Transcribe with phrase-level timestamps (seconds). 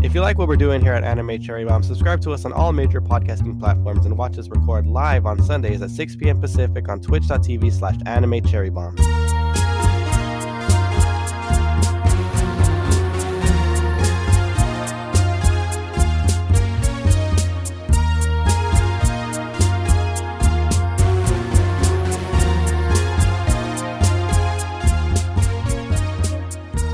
[0.00, 2.52] If you like what we're doing here at Anime Cherry Bomb, subscribe to us on
[2.52, 6.40] all major podcasting platforms and watch us record live on Sundays at 6 p.m.
[6.40, 8.94] Pacific on twitch.tv slash anime cherry bomb.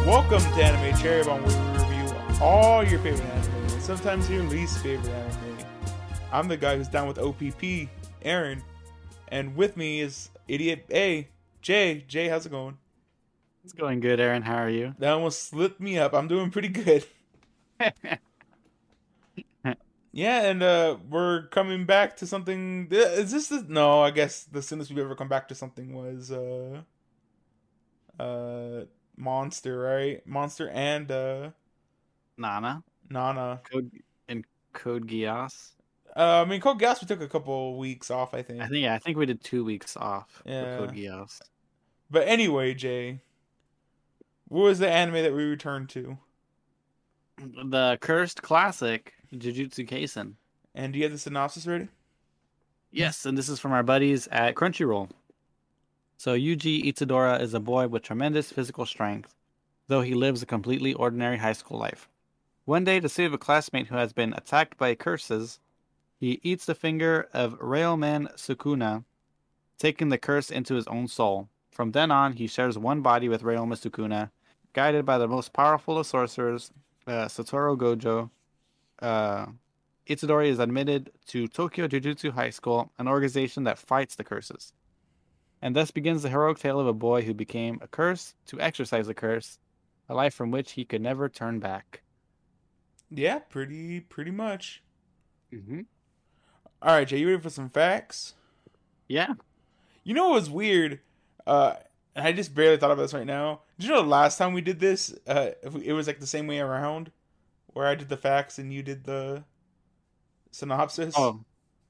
[0.06, 1.44] Welcome to Anime Cherry Bomb,
[2.44, 5.56] all your favorite anime and sometimes your least favorite anime.
[6.30, 7.88] I'm the guy who's down with OPP,
[8.20, 8.62] Aaron,
[9.28, 11.26] and with me is Idiot A,
[11.62, 12.04] Jay.
[12.06, 12.76] Jay, how's it going?
[13.64, 14.42] It's going good, Aaron.
[14.42, 14.94] How are you?
[14.98, 16.12] That almost slipped me up.
[16.12, 17.06] I'm doing pretty good.
[20.16, 22.86] Yeah, and uh we're coming back to something.
[22.92, 24.00] Is this the no?
[24.00, 26.82] I guess the soonest we've ever come back to something was uh
[28.20, 28.84] uh
[29.16, 30.24] Monster, right?
[30.24, 31.50] Monster and uh
[32.36, 32.82] Nana.
[33.10, 33.60] Nana.
[33.70, 33.90] Code
[34.28, 35.72] and Code Geass.
[36.16, 38.60] Uh, I mean, Code Geass we took a couple weeks off, I think.
[38.60, 40.78] I think yeah, I think we did two weeks off Yeah.
[40.78, 41.40] Code Geass.
[42.10, 43.20] But anyway, Jay,
[44.48, 46.16] what was the anime that we returned to?
[47.38, 50.34] The cursed classic, Jujutsu Kaisen.
[50.74, 51.88] And do you have the synopsis ready?
[52.92, 55.10] Yes, and this is from our buddies at Crunchyroll.
[56.16, 59.34] So Yuji Itadori is a boy with tremendous physical strength,
[59.88, 62.08] though he lives a completely ordinary high school life.
[62.66, 65.60] One day, to save a classmate who has been attacked by curses,
[66.18, 69.04] he eats the finger of Ryomen Sukuna,
[69.78, 71.50] taking the curse into his own soul.
[71.70, 74.30] From then on, he shares one body with Ryomen Sukuna,
[74.72, 76.70] guided by the most powerful of sorcerers,
[77.06, 78.30] uh, Satoru Gojo.
[78.98, 79.46] Uh,
[80.08, 84.72] Itadori is admitted to Tokyo Jujutsu High School, an organization that fights the curses.
[85.60, 89.06] And thus begins the heroic tale of a boy who became a curse to exercise
[89.06, 89.58] the curse,
[90.08, 92.00] a life from which he could never turn back.
[93.14, 94.82] Yeah, pretty pretty much.
[95.52, 95.82] Mm-hmm.
[96.82, 98.34] All right, Jay, you ready for some facts?
[99.08, 99.34] Yeah.
[100.02, 101.00] You know what was weird?
[101.46, 101.74] Uh,
[102.14, 103.60] and I just barely thought about this right now.
[103.78, 105.50] Did you know the last time we did this, uh,
[105.82, 107.10] it was like the same way around,
[107.68, 109.44] where I did the facts and you did the
[110.50, 111.14] synopsis.
[111.16, 111.40] Oh.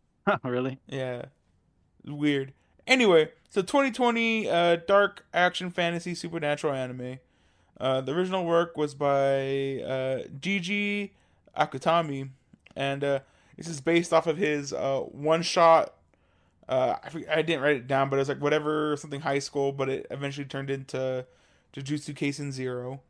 [0.44, 0.78] really?
[0.86, 1.26] Yeah.
[2.04, 2.52] Weird.
[2.86, 7.18] Anyway, so 2020 uh, dark action fantasy supernatural anime.
[7.80, 11.10] Uh, the original work was by uh, Gege
[11.56, 12.30] Akutami,
[12.76, 13.20] and uh,
[13.56, 15.94] this is based off of his uh, one shot.
[16.68, 19.38] Uh, I, forget- I didn't write it down, but it was like whatever something high
[19.38, 21.26] school, but it eventually turned into
[21.74, 23.00] Jujutsu Kaisen Zero.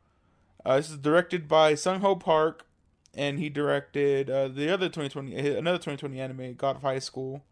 [0.65, 2.65] Uh, this is directed by Sung Ho Park,
[3.13, 7.43] and he directed uh, the other 2020 another 2020 anime God of High School.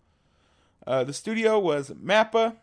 [0.85, 2.55] Uh, the studio was Mappa,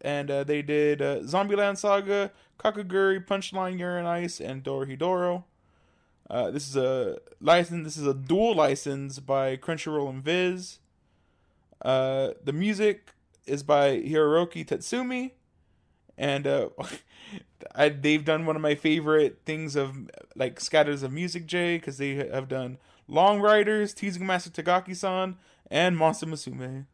[0.00, 5.44] and uh, they did uh, Zombieland Saga, Kakegurui, Punchline, Yuri on Ice, and Dorohedoro.
[6.30, 7.84] Uh, this is a license.
[7.84, 10.78] This is a dual license by Crunchyroll and Viz.
[11.82, 13.10] Uh, the music
[13.46, 15.32] is by Hiroaki Tsutsumi,
[16.16, 16.68] and uh,
[17.74, 21.98] I, they've done one of my favorite things of like scatters of music, Jay, because
[21.98, 25.36] they have done Long Riders, Teasing Master Takagi-san,
[25.68, 26.86] and Monster Musume.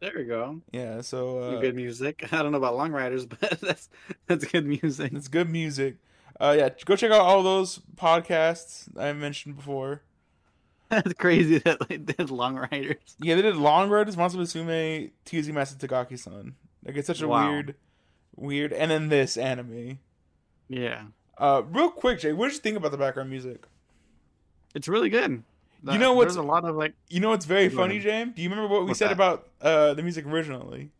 [0.00, 0.60] There we go.
[0.70, 2.28] Yeah, so uh, good music.
[2.32, 3.88] I don't know about Long Riders, but that's
[4.26, 5.12] that's good music.
[5.14, 5.96] it's good music.
[6.40, 10.02] Uh, yeah, go check out all those podcasts I mentioned before.
[10.88, 12.96] That's crazy that they did Long Riders.
[13.20, 16.54] Yeah, they did Long Riders, Monster Musume, Teasing Master Takagi-san.
[16.84, 17.50] Like it's such a Wow.
[17.50, 17.74] weird,
[18.36, 19.98] weird, and then this anime.
[20.68, 21.04] Yeah.
[21.38, 23.64] Uh, real quick, Jay, what did you think about the background music?
[24.74, 25.42] It's really good.
[25.90, 27.98] You know what's- There's a lot of like You know what's very funny.
[28.00, 28.24] Jay?
[28.24, 29.12] Do you remember what we What's said that?
[29.14, 30.90] about uh, the music originally?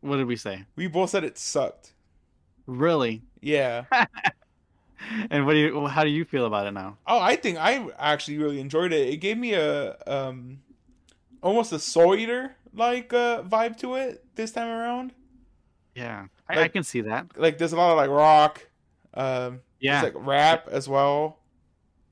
[0.00, 0.64] what did we say?
[0.76, 1.92] We both said it sucked.
[2.66, 3.22] Really?
[3.40, 3.84] Yeah.
[5.30, 6.98] And what do you how do you feel about it now?
[7.06, 9.08] Oh, I think I actually really enjoyed it.
[9.08, 10.60] It gave me a um,
[11.42, 15.12] almost a Soul Eater like uh, vibe to it this time around.
[15.94, 16.26] Yeah.
[16.48, 17.26] I, I can see that.
[17.36, 18.66] Like there's a lot of like rock,
[19.14, 20.02] um, Yeah.
[20.02, 21.38] like rap as well.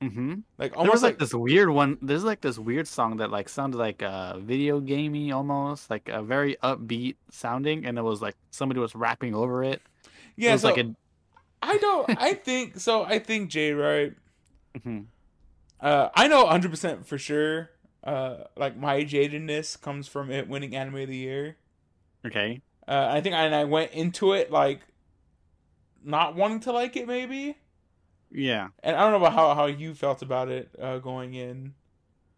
[0.01, 0.35] mm-hmm.
[0.57, 1.97] Like There almost was like, like, this weird one.
[2.01, 6.21] There's like this weird song that like sounded like uh video gamey almost, like a
[6.23, 9.81] very upbeat sounding, and it was like somebody was rapping over it.
[10.35, 10.95] Yeah, it was So like a
[11.65, 12.21] I don't.
[12.21, 13.03] I think so.
[13.03, 14.13] I think Jay right.
[14.77, 15.05] mhm.
[15.79, 17.69] Uh, I know 100 percent for sure.
[18.03, 21.57] Uh, like my jadedness comes from it winning anime of the year.
[22.25, 22.61] okay.
[22.87, 24.81] Uh, I think I, and I went into it like
[26.03, 27.57] not wanting to like it maybe.
[28.31, 28.67] Yeah.
[28.83, 31.73] And I don't know about how, how you felt about it uh, going in.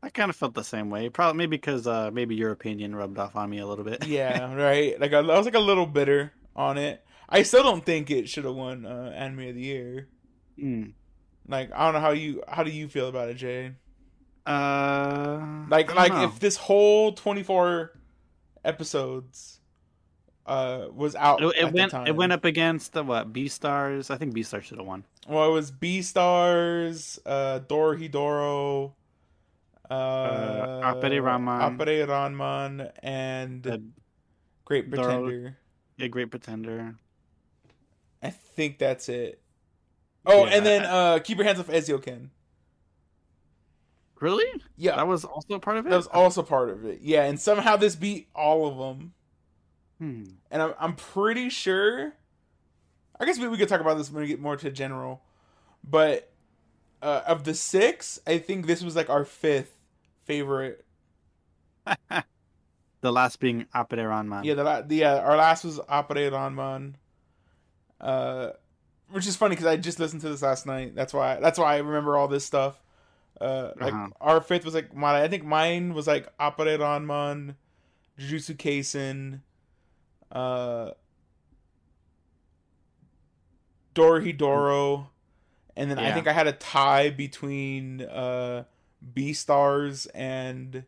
[0.01, 1.09] I kind of felt the same way.
[1.09, 4.05] Probably maybe because uh maybe your opinion rubbed off on me a little bit.
[4.07, 4.97] Yeah, right.
[5.01, 7.03] Like I, I was like a little bitter on it.
[7.29, 10.07] I still don't think it should have won uh, anime of the year.
[10.57, 10.93] Mm.
[11.47, 13.71] Like I don't know how you how do you feel about it, Jay?
[14.45, 16.23] Uh, Like like know.
[16.23, 17.91] if this whole twenty four
[18.63, 19.59] episodes
[20.45, 22.07] uh was out it, it at the went time.
[22.07, 24.09] it went up against the what Beastars.
[24.09, 25.03] I think Beastars should have won.
[25.27, 28.93] Well, it was Beastars, uh, Dorohedoro,
[29.89, 31.77] uh, Uh, Appare Ranman.
[31.77, 33.83] Appare Ranman, and The
[34.63, 35.57] Great Doro- Pretender.
[35.99, 36.95] a great pretender.
[38.21, 39.41] I think that's it.
[40.25, 40.51] Oh, Yeah.
[40.55, 42.29] and then uh, Keep Your Hands Off Eizouken.
[44.19, 44.45] Really?
[44.75, 45.89] Yeah, That was also a part of it.
[45.89, 46.99] that was also part of it.
[47.01, 49.13] Yeah, and somehow this beat all of them.
[49.99, 50.23] Hmm.
[50.49, 52.13] And I'm, I'm pretty sure.
[53.19, 55.21] I guess we, we could talk about this when we get more to general.
[55.83, 56.31] But
[57.01, 59.73] uh, of the six, I think this was like our fifth
[60.25, 60.83] favorite.
[63.01, 64.43] The last being Appare Ranman.
[64.43, 66.95] Yeah, the, la- the uh, our last was Appare Ranman.
[67.99, 68.51] Uh,
[69.09, 70.95] which is funny because I just listened to this last night.
[70.95, 72.81] That's why that's why I remember all this stuff.
[73.39, 74.09] Uh, like Uh-huh.
[74.19, 77.55] our fifth was like my I think mine was like Appare Ranman,
[78.19, 79.41] Jujutsu Kaisen,
[80.31, 80.91] uh,
[83.95, 85.07] Dorohedoro,
[85.75, 88.63] and then I think I had a tie between uh
[89.13, 90.83] Beastars and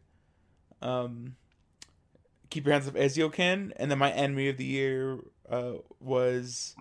[0.81, 1.35] um
[2.49, 5.19] Keep Your Hands Off Eizouken, and then my enemy of the year
[5.49, 6.75] uh was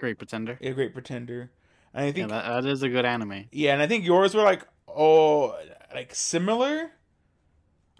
[0.00, 0.58] Great pretender.
[0.60, 1.50] A Great Pretender.
[1.94, 3.44] And I Yeah, think that, that is a good anime.
[3.52, 5.56] yeah, and I think yours were like oh
[5.94, 6.90] like similar.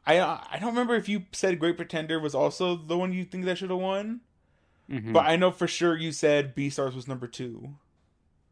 [0.07, 3.45] I I don't remember if you said Great Pretender was also the one you think
[3.45, 4.23] that should have won,
[4.91, 5.13] Mhm.
[5.13, 7.77] but I know for sure you said Beastars was number two.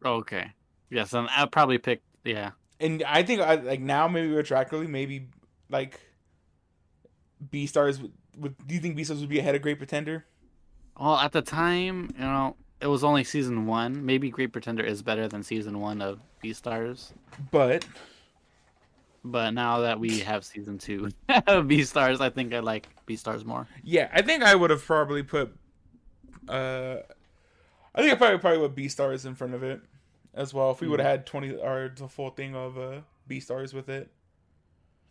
[0.05, 0.51] okay.
[0.89, 2.01] Yes, and I'll probably pick.
[2.23, 2.51] Yeah.
[2.79, 5.27] And I think I like now maybe retroactively maybe
[5.69, 5.99] like
[7.51, 10.25] Beastars would, would do you think Beastars would be ahead of Great Pretender?
[10.99, 14.05] Well, at the time, you know, it was only season one.
[14.05, 17.11] Maybe Great Pretender is better than season one of Beastars.
[17.51, 17.85] But
[19.23, 23.67] But now that we have season two of Beastars, I think I like Beastars more.
[23.83, 25.55] yeah, I think I would have probably put
[26.47, 26.97] uh
[27.93, 29.81] I think I probably probably put Beastars in front of it
[30.33, 33.73] as well if we would have had twenty or the full thing of uh Beastars
[33.73, 34.09] with it.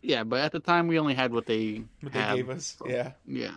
[0.01, 2.77] Yeah, but at the time we only had what they What they gave us.
[2.79, 3.11] so- Yeah.
[3.27, 3.51] Yeah.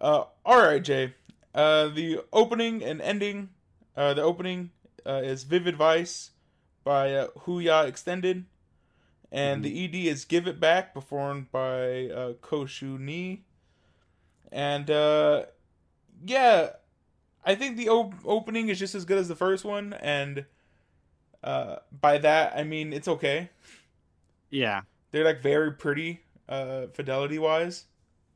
[0.00, 1.12] Uh, all right, Jay.
[1.58, 3.50] Uh, the opening and ending.
[3.96, 4.70] Uh, the opening
[5.04, 6.30] uh, is "Vivid Vice"
[6.84, 8.44] by uh, Who-ya Extended,
[9.32, 13.42] and the ED is "Give It Back" performed by uh, Cö shu Nie.
[14.52, 15.46] And uh,
[16.24, 16.70] yeah,
[17.44, 20.44] I think the op- opening is just as good as the first one, and
[21.42, 23.50] uh, by that I mean it's okay.
[24.50, 24.82] Yeah.
[25.10, 27.86] They're like very pretty, uh, fidelity wise.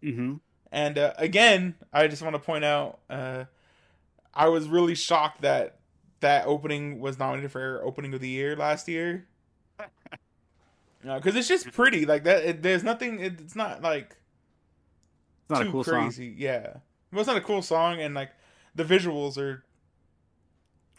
[0.03, 0.43] Mm-hmm.
[0.73, 3.45] And uh, again, I just want to point out, uh,
[4.35, 5.77] I was really shocked that
[6.21, 9.27] that opening was nominated for opening of the year last year.
[11.05, 12.45] Because it's just pretty, like that.
[12.45, 13.21] It, there's nothing.
[13.21, 14.17] It, it's not like
[15.43, 16.05] It's not too a cool song.
[16.05, 16.33] crazy.
[16.39, 16.77] Yeah,
[17.11, 18.31] well, it's not a cool song, and like
[18.75, 19.65] the visuals are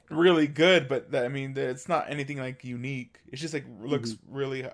[0.09, 3.19] really good, but that, I mean, it's not anything like unique.
[3.31, 4.35] It's just like looks Mm-hmm.
[4.35, 4.73] really hi-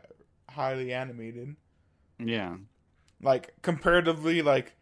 [0.50, 1.56] highly animated
[2.18, 2.56] Yeah.
[3.22, 4.74] like comparatively like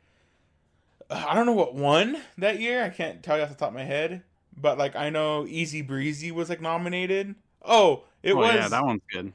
[1.09, 2.83] I don't know what won that year.
[2.83, 4.23] I can't tell you off the top of my head,
[4.55, 7.35] but like I know Easy Breezy was like nominated.
[7.63, 9.33] Oh, it oh, was yeah, that one's good.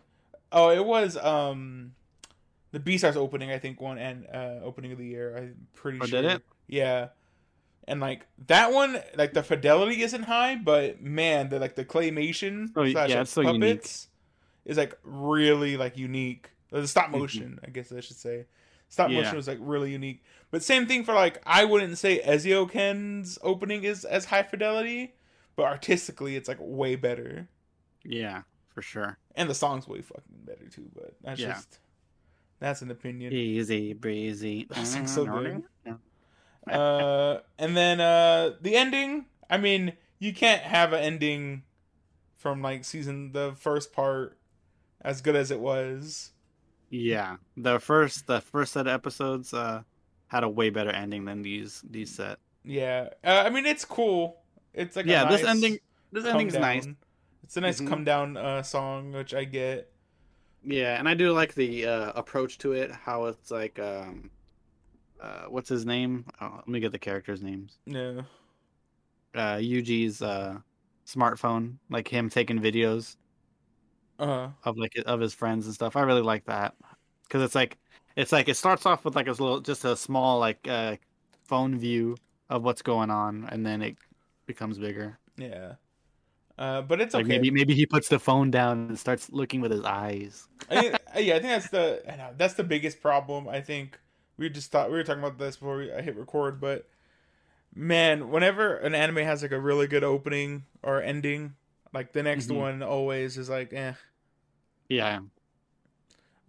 [0.51, 1.95] Oh, it was um
[2.73, 5.37] the Beastars opening I think won and uh opening of the year.
[5.37, 6.23] I'm pretty Oh, sure.
[6.23, 6.43] did it?
[6.67, 7.09] Yeah.
[7.89, 12.71] And like that one, like the fidelity isn't high, but man, the like the claymation
[12.77, 13.61] Oh, slash, yeah, like, so unique.
[13.61, 14.09] puppets
[14.65, 16.51] is like really like unique.
[16.71, 17.19] The stop Mhm.
[17.19, 18.47] motion, I guess I should say.
[18.89, 19.19] Stop Yeah.
[19.23, 20.23] motion was like really unique.
[20.53, 25.15] But same thing for like I wouldn't say Eizouken's opening is as high fidelity,
[25.57, 27.49] but artistically it's like way better.
[28.05, 29.19] Yeah, for sure.
[29.35, 31.55] And the song's way fucking better too, but that's Yeah.
[31.55, 31.79] just
[32.61, 33.33] that's an opinion.
[33.33, 34.67] Easy breezy.
[34.71, 35.65] That sounds so good.
[35.87, 35.95] Yeah.
[36.79, 39.25] uh, and then uh, the ending.
[39.51, 41.63] I mean, you can't have an ending
[42.37, 44.39] from like season the first part
[45.01, 46.33] as good as it was.
[46.91, 49.83] Yeah, the first the first set of episodes uh
[50.33, 52.39] had a way better ending than these these set.
[52.65, 54.41] Yeah, uh, I mean it's cool.
[54.73, 55.79] It's like a yeah, this ending
[56.11, 56.63] this ending's down.
[56.63, 56.89] nice.
[57.43, 57.89] It's a nice Mhm.
[57.89, 59.93] come down uh, song, which I get.
[60.65, 62.91] Yeah, and I do like the uh, approach to it.
[62.93, 64.31] How it's like, um,
[65.21, 66.25] uh, what's his name?
[66.41, 67.79] Oh, let me get the characters' names.
[67.85, 68.23] Yeah,
[69.35, 70.59] Uh, Yuji's uh,
[71.07, 73.17] smartphone, like him taking videos
[74.19, 75.97] uh, of like of his friends and stuff.
[75.97, 76.75] I really like that
[77.25, 77.79] because it's like
[78.17, 80.97] it's like it starts off with like a little just a small like uh,
[81.45, 82.17] phone view
[82.51, 83.97] of what's going on, and then it
[84.47, 85.19] becomes bigger.
[85.37, 85.75] yeah.
[86.59, 87.27] Uh, but it's Like okay.
[87.27, 90.49] maybe maybe he puts the phone down and starts looking with his eyes.
[90.71, 93.49] I uh, yeah, I think that's the I know, that's the biggest problem.
[93.49, 93.99] I think
[94.37, 96.89] we just thought we were talking about this before we, I hit record, but
[97.75, 101.55] man, whenever an anime has like a really good opening or ending,
[101.95, 102.53] like the next Mhm.
[102.53, 103.95] one always is like, eh,
[104.89, 105.23] Yeah.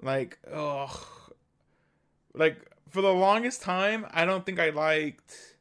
[0.02, 1.13] like oh,
[2.34, 2.58] like
[2.90, 5.58] for the longest time, I don't think I liked.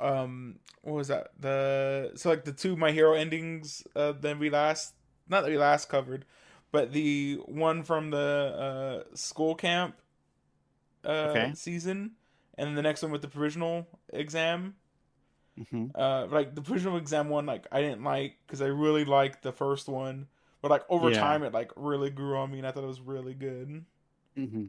[0.00, 1.30] Um, what was that?
[1.38, 4.94] The so like the two My Hero endings uh, that we last
[5.28, 6.24] not that we last covered,
[6.72, 9.96] but the one from the uh, school camp
[11.04, 11.54] uh, Okay.
[11.54, 12.12] season,
[12.56, 14.74] and the next one with the provisional exam.
[15.58, 15.86] Mm-hmm.
[15.94, 19.52] Uh, like the provisional exam one, like I didn't like because I really liked the
[19.52, 20.26] first one,
[20.62, 21.10] but like over Yeah.
[21.10, 23.84] time it like really grew on me, and I thought it was really good.
[24.36, 24.64] Hmm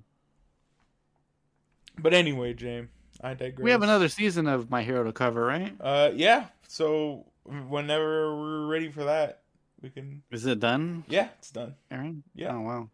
[2.00, 2.90] But anyway, James,
[3.22, 3.64] I digress.
[3.64, 5.76] We have another season of My Hero to cover, right?
[5.80, 6.48] Uh, yeah.
[6.68, 9.42] So whenever we're ready for that,
[9.82, 10.24] we can.
[10.32, 11.76] Is it done, Yeah, it's done.
[11.92, 12.24] Aaron?
[12.34, 12.56] Yeah.
[12.56, 12.90] Oh wow.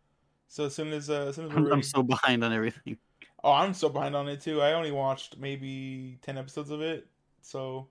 [0.48, 1.74] So as soon as uh, as soon as we're I'm, ready.
[1.76, 2.98] I'm so behind on everything.
[3.44, 4.62] Oh, I'm so behind on it too.
[4.62, 7.08] I only watched maybe ten episodes of it.
[7.42, 7.88] So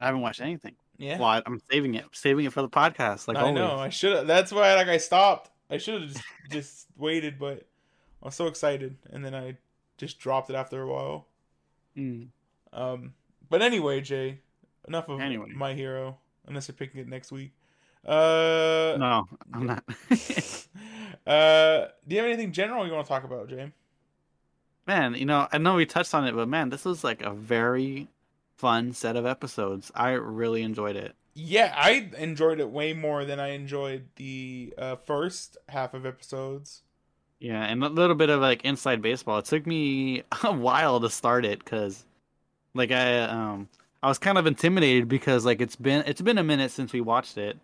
[0.00, 0.74] I haven't watched anything.
[0.98, 1.18] yeah.
[1.18, 3.28] Well, I, I'm saving it, saving it for the podcast.
[3.28, 3.54] Like I always.
[3.54, 3.76] know.
[3.78, 4.26] I should have.
[4.26, 5.50] That's why like I stopped.
[5.70, 7.68] I should have just just waited, but
[8.22, 9.56] I was so excited, and then I
[9.98, 11.26] just dropped it after a while.
[11.96, 12.28] Mm.
[12.72, 13.14] Um,
[13.50, 14.38] but anyway, Jay,
[14.88, 15.50] enough of Anyway.
[15.54, 16.18] my hero.
[16.46, 17.52] Unless you're picking it next week.
[18.06, 19.84] Uh, No, I'm not.
[21.26, 23.72] uh, do you have anything general you want to talk about, Jay?
[24.86, 27.30] man, you know, I know we touched on it, but man, this was like a
[27.32, 28.08] very
[28.56, 29.92] fun set of episodes.
[29.94, 31.14] I really enjoyed it.
[31.34, 36.82] Yeah, I enjoyed it way more than I enjoyed the uh, first half of episodes.
[37.42, 39.38] Yeah, and a little bit of like inside baseball.
[39.38, 42.04] It took me a while to start it because,
[42.74, 43.68] like, I um
[44.02, 47.00] I was kind of intimidated because like it's been it's been a minute since we
[47.00, 47.58] watched it,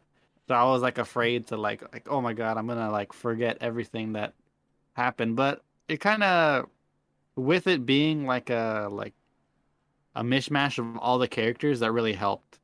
[0.48, 3.58] so I was like afraid to like like oh my god I'm gonna like forget
[3.60, 4.34] everything that
[4.94, 5.36] happened.
[5.36, 6.68] But it kind of
[7.36, 9.14] with it being like a like
[10.14, 12.58] a mishmash of all the characters that really helped.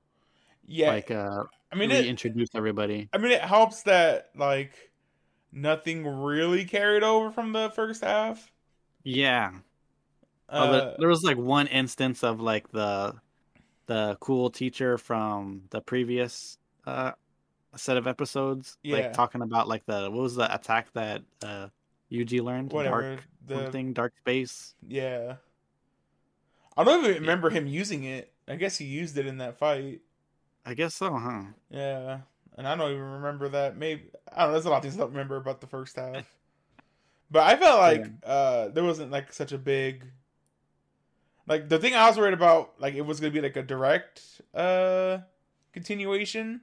[0.66, 3.10] Yeah, Like uh, I mean, really it, introduce everybody.
[3.12, 4.72] I mean, it helps that like
[5.54, 8.52] nothing really carried over from the first half.
[9.04, 9.52] Yeah.
[10.48, 13.14] Uh, Oh, the, there was like one instance of like the
[13.86, 17.12] the cool teacher from the previous uh
[17.76, 18.96] set of episodes, Yeah.
[18.98, 21.68] like talking about like the what was the attack that uh
[22.12, 22.72] Yuji learned?
[22.72, 24.74] whatever Dark the something, dark space.
[24.86, 25.36] yeah.
[26.76, 28.32] I don't even remember him using it.
[28.48, 30.00] I guess he used it in that fight.
[30.66, 31.44] I guess so, huh?
[31.70, 32.20] Yeah,
[32.56, 33.76] and I don't even remember that.
[33.76, 34.52] Maybe I don't know.
[34.52, 36.24] There's a lot of things I don't remember about the first half.
[37.30, 40.04] But I felt like uh, there wasn't like such a big.
[41.48, 44.22] Like the thing I was worried about, like it was gonna be like a direct
[44.54, 45.18] uh
[45.72, 46.60] continuation,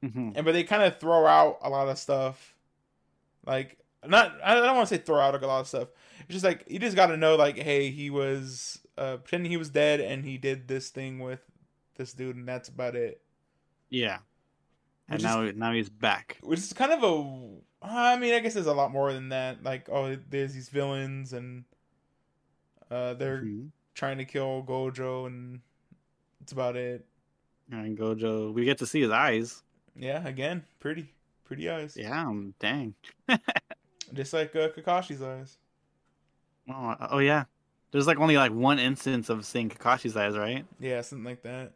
[0.00, 2.54] hmm and but they kind of throw out a lot of stuff.
[3.46, 5.88] Like not, I don't want to say throw out like, a lot of stuff.
[6.22, 9.56] It's just like you just got to know, like, hey, he was uh pretending he
[9.56, 11.42] was dead, and he did this thing with
[11.96, 13.20] this dude, and that's about it.
[13.88, 14.18] Yeah.
[15.12, 16.38] And Which is- now now he's back.
[16.42, 17.50] which is kind of a
[17.84, 19.62] I mean, I guess there's a lot more than that.
[19.64, 21.64] Like, oh, there's these villains, and
[22.90, 23.70] uh, they're Mhm.
[23.94, 25.60] trying to kill Gojo, and
[26.40, 27.04] it's about it.
[27.72, 29.64] And Gojo, we get to see his eyes.
[29.96, 31.12] Yeah, again, pretty,
[31.44, 31.96] pretty eyes.
[31.96, 32.94] Yeah, um, dang.
[34.14, 35.58] just like uh, Kakashi's eyes.
[36.70, 37.44] Oh, oh yeah.
[37.90, 40.64] There's like only like one instance of seeing Kakashi's eyes, right?
[40.78, 41.72] Yeah, something like that.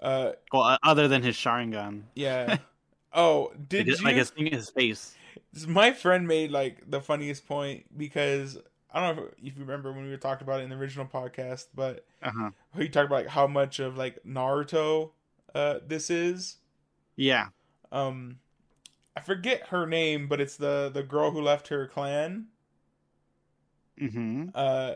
[0.00, 2.02] Uh, Well, other than his Sharingan.
[2.14, 2.58] yeah.
[3.12, 3.96] oh, did you?
[4.02, 4.22] like, you?
[4.22, 5.18] like seeing his face.
[5.66, 8.58] My friend made like the funniest point because
[8.92, 10.76] I don't know if, if you remember when we were talking about it in the
[10.76, 12.50] original podcast, but Uh huh.
[12.76, 15.10] he talked about like how much of like Naruto
[15.54, 16.56] uh this is.
[17.16, 17.48] Yeah.
[17.92, 18.38] Um
[19.16, 22.46] I forget her name, but it's the the girl who left her clan.
[24.00, 24.48] Mm-hmm.
[24.54, 24.94] Uh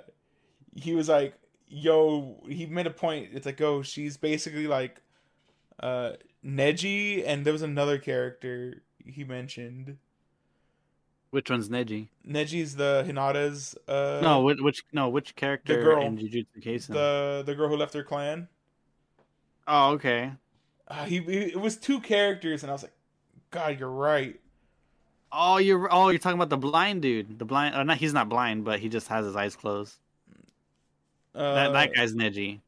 [0.76, 1.34] he was like,
[1.68, 3.30] "Yo," he made a point.
[3.32, 5.00] It's like, "Oh, she's basically like
[5.80, 6.12] uh
[6.44, 9.98] Neji and there was another character he mentioned.
[11.30, 12.08] Which one's Neji?
[12.26, 16.02] Neji's the Hinata's uh no, which, which no, which character the girl.
[16.02, 16.92] in Jujutsu Kaisen?
[16.92, 18.48] the the girl who left her clan.
[19.66, 20.32] Oh, okay.
[20.86, 22.92] Uh, he, he it was two characters and I was like,
[23.50, 24.38] "God, you're right."
[25.32, 27.38] Oh, you're oh, you're talking about the blind dude.
[27.38, 27.74] The blind.
[27.74, 29.96] Oh, not he's not blind, but he just has his eyes closed.
[31.34, 32.60] Uh, that that guy's Neji.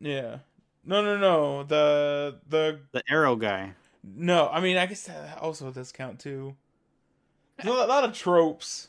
[0.00, 0.38] Yeah.
[0.84, 1.62] No, no, no.
[1.64, 3.74] The the The arrow guy.
[4.02, 4.48] no.
[4.48, 6.56] I mean, I guess that also does count too.
[7.62, 8.88] There's a lot of tropes,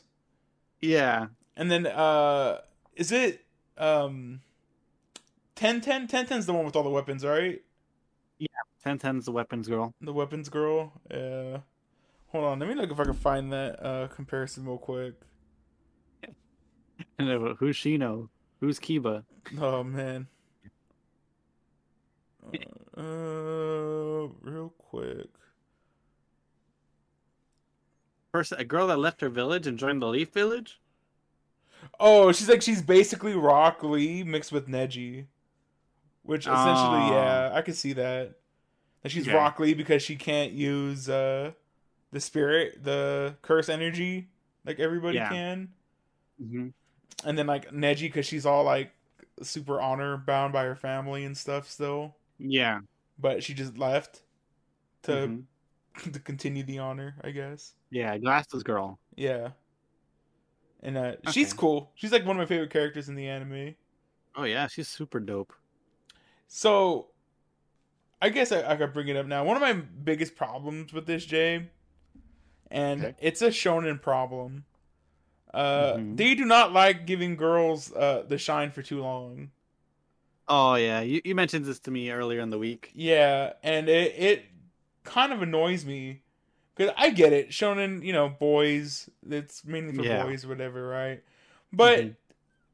[0.80, 1.26] Yeah.
[1.56, 2.58] and then uh,
[2.96, 3.44] is it
[3.78, 4.40] um,
[5.54, 7.62] ten ten ten ten's the one with all the weapons, right?
[8.38, 8.48] Yeah,
[8.82, 9.94] Ten Ten's the weapons girl.
[10.00, 10.92] the weapons girl.
[11.10, 11.58] Yeah.
[12.28, 15.14] Hold on, let me look if I can find that uh, comparison real quick.
[17.18, 18.28] And who's Shino?
[18.64, 19.24] Who's Kiba?
[19.60, 20.26] Oh man.
[22.96, 25.28] Uh, uh, real quick.
[28.32, 30.80] Person, a girl that left her village and joined the Leaf Village.
[32.00, 35.26] Oh, she's like she's basically Rock Lee mixed with Neji,
[36.22, 37.10] which essentially, Oh.
[37.12, 38.32] yeah, I could see that.
[39.02, 39.36] That she's Okay.
[39.36, 41.52] Rock Lee because she can't use uh
[42.12, 44.28] the spirit, the curse energy
[44.64, 45.28] like everybody Yeah.
[45.28, 45.68] can,
[46.42, 46.68] Mm-hmm.
[47.24, 48.92] And then like Neji because she's all like
[49.42, 52.80] super honor bound by her family and stuff still, Yeah.
[53.18, 54.22] but she just left
[55.02, 55.44] to Mhm.
[56.12, 57.74] to continue the honor, I guess.
[57.90, 58.98] Yeah, glasses girl.
[59.14, 59.50] Yeah.
[60.82, 61.92] And uh, she's cool.
[61.94, 63.74] She's like one of my favorite characters in the anime.
[64.36, 65.52] Oh yeah, she's super dope.
[66.48, 67.08] So,
[68.20, 69.44] I guess I, I could bring it up now.
[69.44, 71.68] One of my biggest problems with this, Jay,
[72.70, 73.14] and Okay.
[73.20, 74.64] it's a shonen problem.
[75.54, 76.16] Uh, Mhm.
[76.16, 79.50] They do not like giving girls uh, the shine for too long.
[80.46, 82.90] Oh yeah, you, you mentioned this to me earlier in the week.
[82.94, 84.44] Yeah, and it it
[85.04, 86.22] kind of annoys me
[86.74, 89.08] because I get it, shonen, you know, boys.
[89.30, 90.24] It's mainly for Yeah.
[90.24, 91.22] boys, whatever, right?
[91.72, 92.16] But Mhm.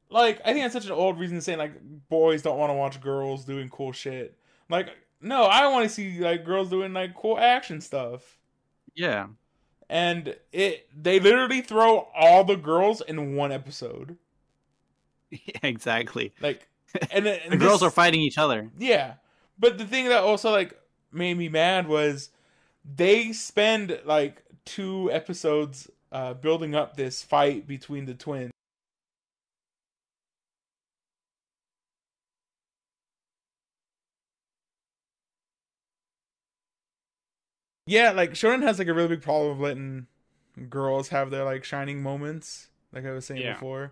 [0.09, 1.75] like, I think that's such an old reason to say like
[2.09, 4.37] boys don't want to watch girls doing cool shit.
[4.69, 4.89] Like,
[5.21, 8.39] no, I want to see like girls doing like cool action stuff.
[8.95, 9.29] Yeah.
[9.91, 14.17] And it they literally throw all the girls in one episode.
[15.31, 16.33] Yeah, exactly.
[16.41, 16.69] Like,
[17.11, 18.71] and, and The girls are fighting each other.
[18.79, 19.15] Yeah.
[19.59, 20.79] But the thing that also like
[21.11, 22.31] made me mad was
[22.85, 28.53] they spend like two episodes uh building up this fight between the twins.
[37.91, 40.07] Yeah, like Shonen has like a really big problem of letting
[40.69, 43.55] girls have their like shining moments, like I was saying Yeah.
[43.55, 43.91] before.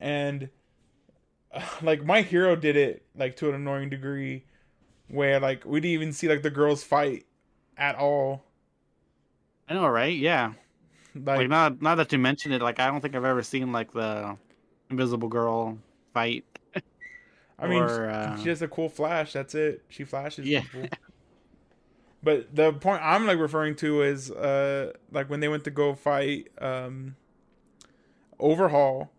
[0.00, 0.50] And
[1.52, 4.46] uh, like my hero did it like to an annoying degree
[5.08, 7.24] where like we didn't even see like the girls fight
[7.76, 8.42] at all.
[9.68, 10.16] I know, right?
[10.16, 10.54] Yeah.
[11.14, 13.70] Like, Like not now that you mentioned it, like I don't think I've ever seen
[13.70, 14.36] like the
[14.90, 15.78] Invisible Girl
[16.12, 16.44] fight.
[17.58, 19.32] I mean, or, uh, she has a cool flash.
[19.32, 19.84] That's it.
[19.88, 20.62] She flashes Yeah.
[22.24, 25.94] But the point I'm like referring to is uh like when they went to go
[25.94, 27.16] fight um
[28.38, 29.10] Overhaul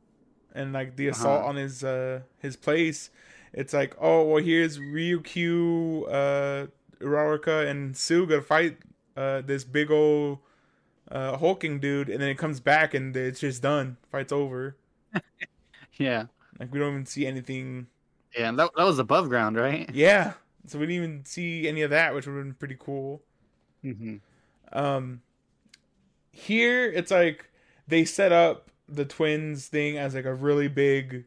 [0.53, 1.49] and like the assault Uh-huh.
[1.49, 3.09] on his uh his place.
[3.53, 6.67] It's like, oh well here's Ryukyu, uh
[6.99, 8.77] Uraraka and Suga fight
[9.15, 10.39] uh this big old
[11.11, 13.97] uh hulking dude and then it comes back and it's just done.
[14.11, 14.75] Fight's over.
[15.97, 16.25] Yeah.
[16.59, 17.87] Like we don't even see anything
[18.37, 19.89] Yeah, and that that was above ground, right?
[19.93, 20.33] Yeah.
[20.67, 23.21] So we didn't even see any of that, which would have been pretty cool.
[23.83, 24.15] Mm-hmm.
[24.77, 25.21] Um
[26.31, 27.49] here it's like
[27.87, 31.25] they set up the twins thing as like a really big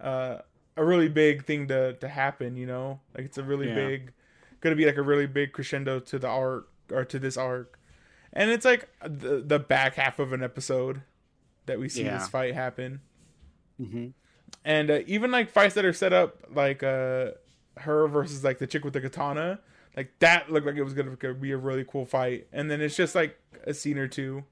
[0.00, 0.38] uh
[0.76, 3.00] a really big thing to to happen, you know?
[3.16, 3.74] Like it's a really Yeah.
[3.74, 4.12] big
[4.60, 7.78] gonna be like a really big crescendo to the arc or to this arc.
[8.32, 11.02] And it's like the the back half of an episode
[11.66, 12.18] that we see Yeah.
[12.18, 13.00] this fight happen.
[13.80, 14.08] Mm-hmm.
[14.64, 17.30] and uh, even like fights that are set up like uh
[17.82, 19.58] her versus like the chick with the katana
[19.96, 22.96] like that looked like it was gonna be a really cool fight and then it's
[22.96, 24.44] just like a scene or two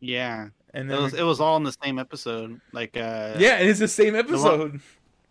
[0.00, 0.48] Yeah.
[0.74, 2.60] and It then was it was all in the same episode.
[2.72, 4.80] Like uh yeah it's the same episode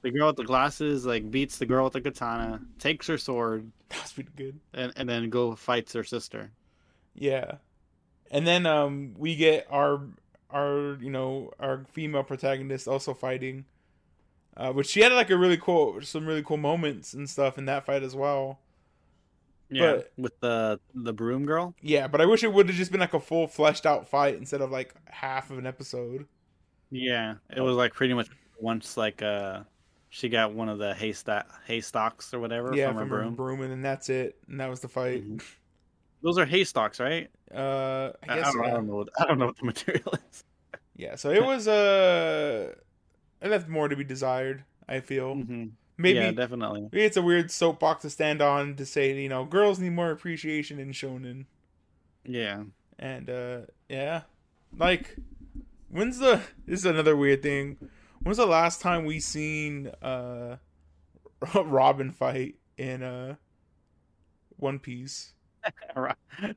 [0.02, 3.72] the girl with the glasses like beats the girl with the katana, takes her sword,
[3.90, 6.52] that was pretty good and, and then go fights her sister.
[7.16, 7.56] yeah
[8.32, 10.02] and then um we get our
[10.52, 13.66] our you know our female protagonist also fighting
[14.58, 17.66] uh which she had like a really cool some really cool moments and stuff in
[17.66, 18.60] that fight as well
[19.70, 19.94] Yeah.
[19.98, 21.74] But- with the the broom girl.
[21.82, 24.36] yeah but i wish it would have just been like a full fleshed out fight
[24.36, 26.26] instead of like half of an episode
[26.92, 27.36] Yeah.
[27.56, 29.62] It was like pretty much once like uh
[30.10, 33.36] she got one of the haystack haystocks or whatever yeah, from her broom.
[33.36, 35.28] broom, and then that's it, and that was the fight.
[35.30, 35.44] Mhm.
[36.24, 37.30] Those are haystocks, right?
[37.54, 38.96] Uh, I I, guess don't, I don't know.
[38.96, 40.44] What, I don't know what the material is.
[40.96, 41.16] yeah.
[41.18, 42.76] So it was uh,
[43.42, 44.64] it left more to be desired.
[44.88, 45.72] I feel Mhm.
[45.98, 46.82] maybe Yeah, definitely.
[46.92, 50.12] maybe it's a weird soapbox to stand on to say you know girls need more
[50.12, 51.46] appreciation in shonen,
[52.24, 52.64] Yeah.
[53.00, 54.22] and uh, yeah,
[54.78, 55.16] like
[55.90, 57.78] when's the this is another weird thing.
[58.22, 60.58] When's the last time we seen uh
[61.56, 63.36] Robin fight in uh
[64.58, 65.34] One Piece?
[65.96, 66.14] oh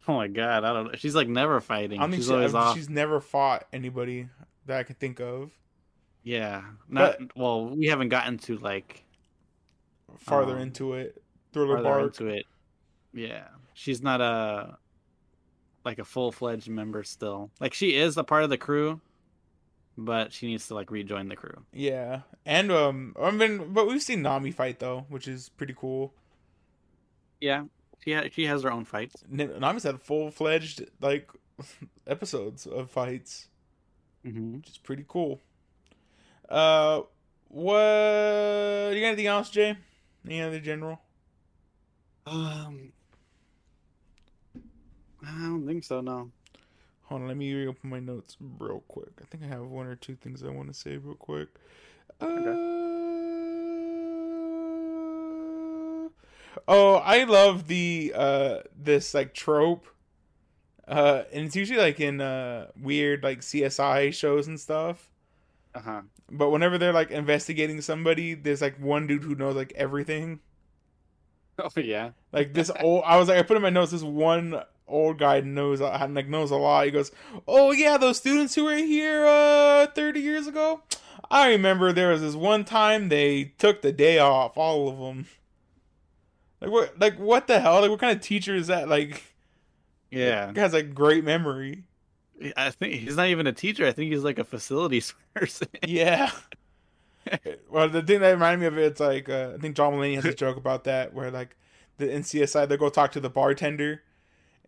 [0.07, 0.93] my god, I don't know.
[0.97, 1.99] She's like never fighting.
[1.99, 2.77] I don't she's she, always off.
[2.77, 4.29] she's never fought anybody
[4.67, 5.51] that I can think of
[6.23, 6.63] Yeah.
[6.89, 9.05] Not well, we haven't gotten to like
[10.19, 11.23] farther Um, into it.
[11.53, 12.21] Thriller farther Bark.
[12.21, 12.45] into it.
[13.15, 14.77] Yeah, she's not a
[15.85, 17.51] like a full fledged member still.
[17.61, 19.01] Like she is a part of the crew,
[19.97, 21.65] but she needs to like rejoin the crew.
[21.73, 26.13] Yeah, and um, I mean, but we've seen Nami fight though, which is pretty cool.
[27.41, 27.65] Yeah,
[28.05, 29.25] she ha- she has her own fights.
[29.33, 31.31] N- Nami's had full fledged like
[32.07, 33.49] episodes of fights,
[34.27, 34.57] Mm-hmm.
[34.57, 35.41] which is pretty cool.
[36.49, 37.03] Uh,
[37.49, 37.75] what
[38.95, 39.77] you got anything else, Jay?
[40.27, 41.01] Any other general?
[42.27, 42.93] Um,
[45.27, 46.01] I don't think so.
[46.01, 46.31] No.
[47.05, 49.13] Hold on, let me reopen my notes real quick.
[49.23, 51.49] I think I have one or two things I want to say real quick.
[52.21, 52.27] Uh,
[56.69, 59.87] oh, I love the uh this like trope.
[60.87, 65.09] Uh, and it's usually like in uh weird like CSI shows and stuff.
[65.75, 66.03] Uh huh.
[66.31, 70.41] But whenever they're like investigating somebody, there's like one dude who knows like everything.
[71.61, 72.11] Oh yeah.
[72.31, 73.91] Like this old, I was like, I put in my notes.
[73.91, 76.85] This one old guy knows, uh, like knows a lot.
[76.85, 77.11] He goes,
[77.49, 80.83] "Oh yeah, those students who were here uh 30 years ago.
[81.33, 85.27] I remember there was this one time they took the day off, all of them.
[86.61, 86.97] Like what?
[87.01, 87.81] Like what the hell?
[87.81, 88.89] Like what kind of teacher is that?
[88.89, 89.25] Like
[90.13, 90.53] Yeah.
[90.55, 91.83] has a great memory.
[92.57, 93.87] I think he's not even a teacher.
[93.87, 95.69] I think he's like a facilities person.
[95.87, 96.31] Yeah.
[97.71, 100.15] well, the thing that reminded me of it, it's like uh, I think John Mulaney
[100.15, 101.57] has a joke about that, where like
[101.99, 104.03] the in CSI they go talk to the bartender,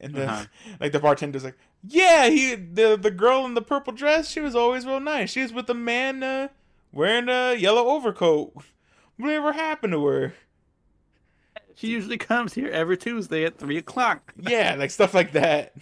[0.00, 0.44] and the Uh-huh.
[0.80, 1.56] like the bartender's like,
[1.86, 5.30] yeah, he the the girl in the purple dress, she was always real nice.
[5.30, 6.48] She was with the man uh,
[6.92, 8.52] wearing a yellow overcoat.
[9.16, 10.34] Whatever happened to her?
[11.74, 14.34] She usually comes here every Tuesday at three o'clock.
[14.38, 15.72] Yeah, like stuff like that.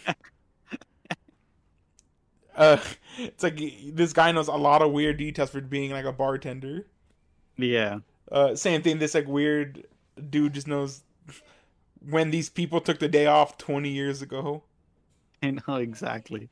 [2.58, 2.78] Uh,
[3.18, 3.58] it's like
[3.94, 6.86] this guy knows a lot of weird details for being like a bartender.
[7.56, 8.00] Yeah.
[8.30, 8.98] Uh, same thing.
[8.98, 9.86] This like weird
[10.28, 11.02] dude just knows
[12.04, 14.64] when these people took the day off twenty years ago.
[15.42, 16.50] I know exactly.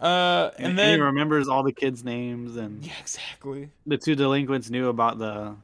[0.00, 3.70] Uh, And, and then he remembers all the kids' names, and yeah, exactly.
[3.86, 5.54] the two delinquents knew about the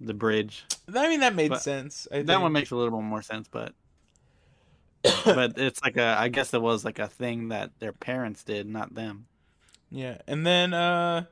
[0.00, 0.64] the bridge.
[0.94, 2.06] I mean, that made But sense.
[2.12, 3.72] I That one makes a little bit more sense, but
[5.02, 8.66] but it's like a I guess it was like a thing that their parents did,
[8.68, 9.26] not them.
[9.90, 11.24] Yeah, and then uh,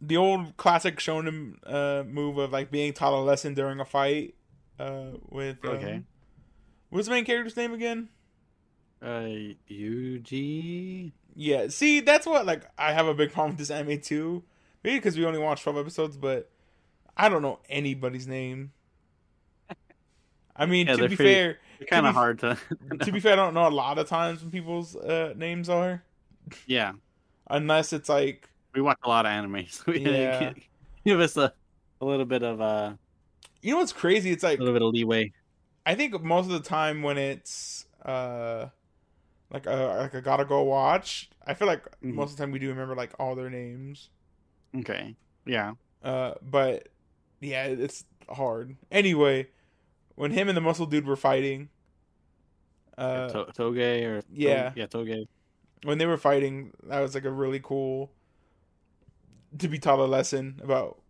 [0.00, 4.34] the old classic shonen uh move of like being taught a lesson during a fight.
[4.78, 6.02] Uh, with um, Okay.
[6.90, 8.08] what's the main character's name again?
[9.00, 9.28] Uh,
[9.70, 11.12] Yuji.
[11.36, 14.42] Yeah, see, that's what like I have a big problem with this anime too.
[14.82, 16.50] Maybe because we only watched twelve episodes, but
[17.16, 18.72] I don't know anybody's name.
[20.56, 22.58] I mean, Yeah, to be fair, kind of hard to.
[23.02, 26.02] to be fair, I don't know a lot of times when people's uh, names are,
[26.66, 26.92] yeah,
[27.50, 30.52] unless it's like we watch a lot of anime, so we Yeah.
[31.06, 31.52] give us a,
[32.00, 32.94] a little bit of uh,
[33.62, 34.30] you know what's crazy.
[34.30, 35.32] It's like a little bit of leeway.
[35.86, 38.68] I think most of the time when it's uh
[39.50, 42.14] like a like a gotta go watch, I feel like Mhm.
[42.16, 44.10] most of the time we do remember like all their names.
[44.76, 45.16] Okay.
[45.46, 45.74] Yeah.
[46.02, 46.88] Uh, but
[47.40, 48.76] yeah, it's hard.
[48.90, 49.48] Anyway,
[50.16, 51.68] when him and the muscle dude were fighting,
[52.98, 54.72] uh, to- Toge or yeah.
[54.76, 55.26] yeah, Toge.
[55.84, 58.10] when they were fighting, that was like a really cool
[59.58, 61.00] to be taught a lesson about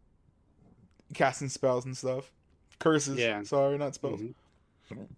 [1.14, 2.32] casting spells and stuff,
[2.78, 3.18] curses.
[3.18, 3.42] Yeah.
[3.44, 4.20] sorry, not spells.
[4.90, 5.08] Mhm.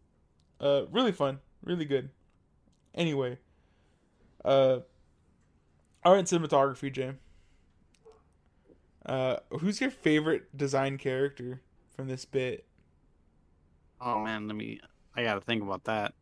[0.61, 2.11] Uh, really fun, really good.
[2.95, 3.39] Anyway,
[4.45, 4.81] uh,
[6.05, 7.13] art and cinematography, Jay.
[9.05, 11.61] Uh, who's your favorite design character
[11.95, 12.65] from this bit?
[14.01, 14.81] Oh man, let me.
[15.15, 16.15] I gotta think about that.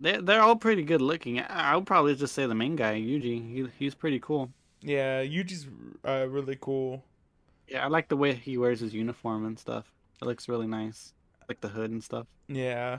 [0.00, 1.40] They they're all pretty good looking.
[1.40, 3.52] I I would probably just say the main guy, Yuji.
[3.52, 4.50] He he's pretty cool.
[4.80, 5.66] Yeah, Yuji's
[6.06, 7.04] uh, really cool.
[7.66, 9.92] Yeah, I like the way he wears his uniform and stuff.
[10.20, 11.12] It looks really nice,
[11.48, 12.26] like the hood and stuff.
[12.48, 12.98] Yeah.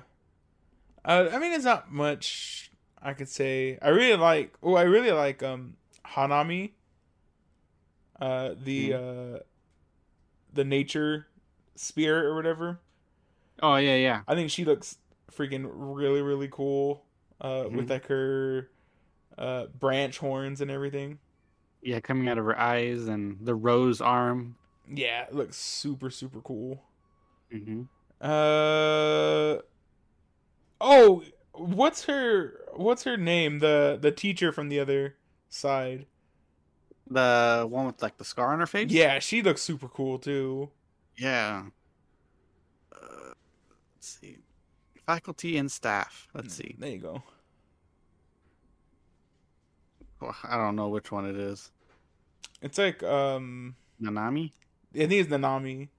[1.04, 2.70] Uh, I mean, it's not much
[3.02, 3.78] I could say.
[3.82, 4.54] I really like.
[4.62, 6.72] Oh, I really like um Hanami.
[8.20, 9.40] Uh, the uh,
[10.54, 11.28] the nature
[11.76, 12.80] spirit or whatever.
[13.62, 14.22] Oh yeah, yeah.
[14.28, 14.98] I think she looks
[15.32, 17.06] freaking really really cool.
[17.42, 17.90] Uh, with Mhm.
[17.90, 18.70] like her
[19.38, 21.20] uh branch horns and everything.
[21.82, 24.56] Yeah, coming out of her eyes and the rose arm.
[24.92, 26.84] Yeah, it looks super super cool.
[27.52, 27.84] hmm
[28.22, 29.60] Uh
[30.82, 33.60] oh, what's her what's her name?
[33.60, 35.16] The the teacher from the other
[35.50, 36.06] side.
[37.10, 38.92] The one with like the scar on her face.
[38.92, 40.70] Yeah, she looks super cool too.
[41.18, 41.66] Yeah.
[44.00, 44.38] Let's see.
[45.06, 46.30] Faculty and staff.
[46.34, 46.74] Let's see.
[46.80, 47.22] There you go.
[50.46, 51.70] I don't know which one it is.
[52.62, 54.54] It's like um Nanami.
[54.96, 55.90] I think it's Nanami.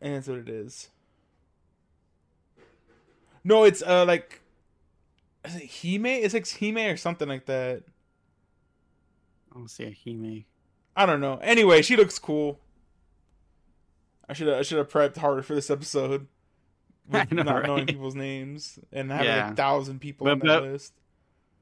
[0.00, 0.88] and that's what it is.
[3.42, 4.40] No, it's uh like
[5.44, 6.06] is it Hime?
[6.06, 7.82] It's like Hime or something like that.
[9.50, 10.44] I don't see a Hime.
[10.94, 11.38] I don't know.
[11.42, 12.60] Anyway, she looks cool.
[14.28, 16.26] I should I should have prepped harder for this episode.
[17.10, 19.52] With know, not knowing people's names and having Yeah.
[19.52, 20.92] a thousand people But- on that but- list.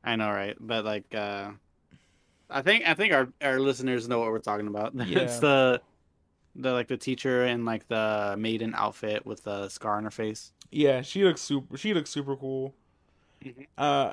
[0.03, 0.57] I know, right?
[0.61, 1.51] But like, uh
[2.51, 4.95] I think I think our our listeners know what we're talking about.
[5.07, 5.21] Yeah.
[5.21, 5.81] it's the
[6.55, 10.53] the like the teacher in like the maiden outfit with the scar on her face.
[10.71, 11.77] Yeah, she looks super.
[11.77, 12.75] She looks super cool.
[13.45, 13.67] Mhm.
[13.79, 14.13] Uh,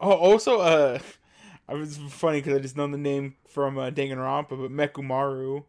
[0.00, 0.98] oh, also, uh,
[1.68, 5.64] I was funny because I just know the name from uh, Danganronpa, but Mechamaru.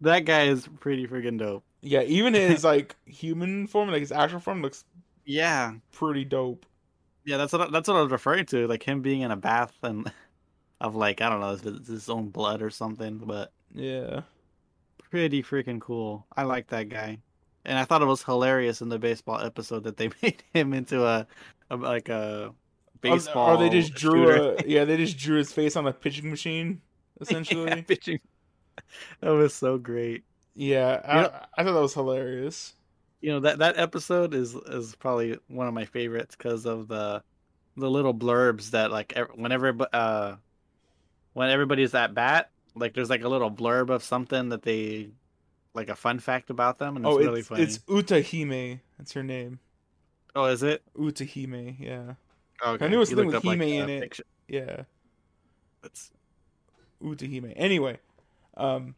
[0.00, 1.64] That guy is pretty freaking dope.
[1.80, 4.84] Yeah, even his like human form, like his actual form, looks
[5.24, 6.66] Yeah, pretty dope.
[7.24, 7.36] yeah.
[7.36, 8.66] That's what that's what I was referring to.
[8.66, 10.10] Like him being in a bath and
[10.80, 14.22] of like I don't know it's his own blood or something, but Yeah,
[15.10, 16.26] pretty freaking cool.
[16.36, 17.18] I like that guy,
[17.64, 21.04] and I thought it was hilarious in the baseball episode that they made him into
[21.06, 21.26] a,
[21.70, 22.52] a like a
[23.00, 23.54] baseball.
[23.54, 24.56] Or they just drew shooter.
[24.58, 26.80] a yeah, they just drew his face on a pitching machine,
[27.18, 27.82] Yeah, essentially.
[27.82, 28.18] pitching.
[29.20, 30.24] That was so great.
[30.54, 32.74] yeah, I, You know- I thought that was hilarious.
[33.20, 37.22] You know that that episode is is probably one of my favorites because of the
[37.76, 40.36] the little blurbs that like whenever uh
[41.32, 45.10] when everybody's at bat, like there's like a little blurb of something that they
[45.74, 47.62] like a fun fact about them, and it's oh, really it's funny.
[47.62, 48.80] it's Utahime.
[48.98, 49.58] That's her name.
[50.34, 50.82] Oh, is it?
[50.96, 51.76] Utahime.
[51.80, 52.14] Yeah,
[52.64, 52.84] Okay.
[52.84, 54.20] I knew it was something with up, like, Hime in the it.
[54.48, 54.82] yeah.
[55.82, 56.10] It's
[57.02, 57.52] Utahime.
[57.56, 57.98] Anyway,
[58.56, 58.94] um,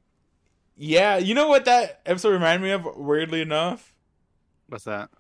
[0.76, 2.96] yeah, you know what that episode reminded me of?
[2.96, 3.94] Weirdly enough,
[4.68, 5.10] what's that?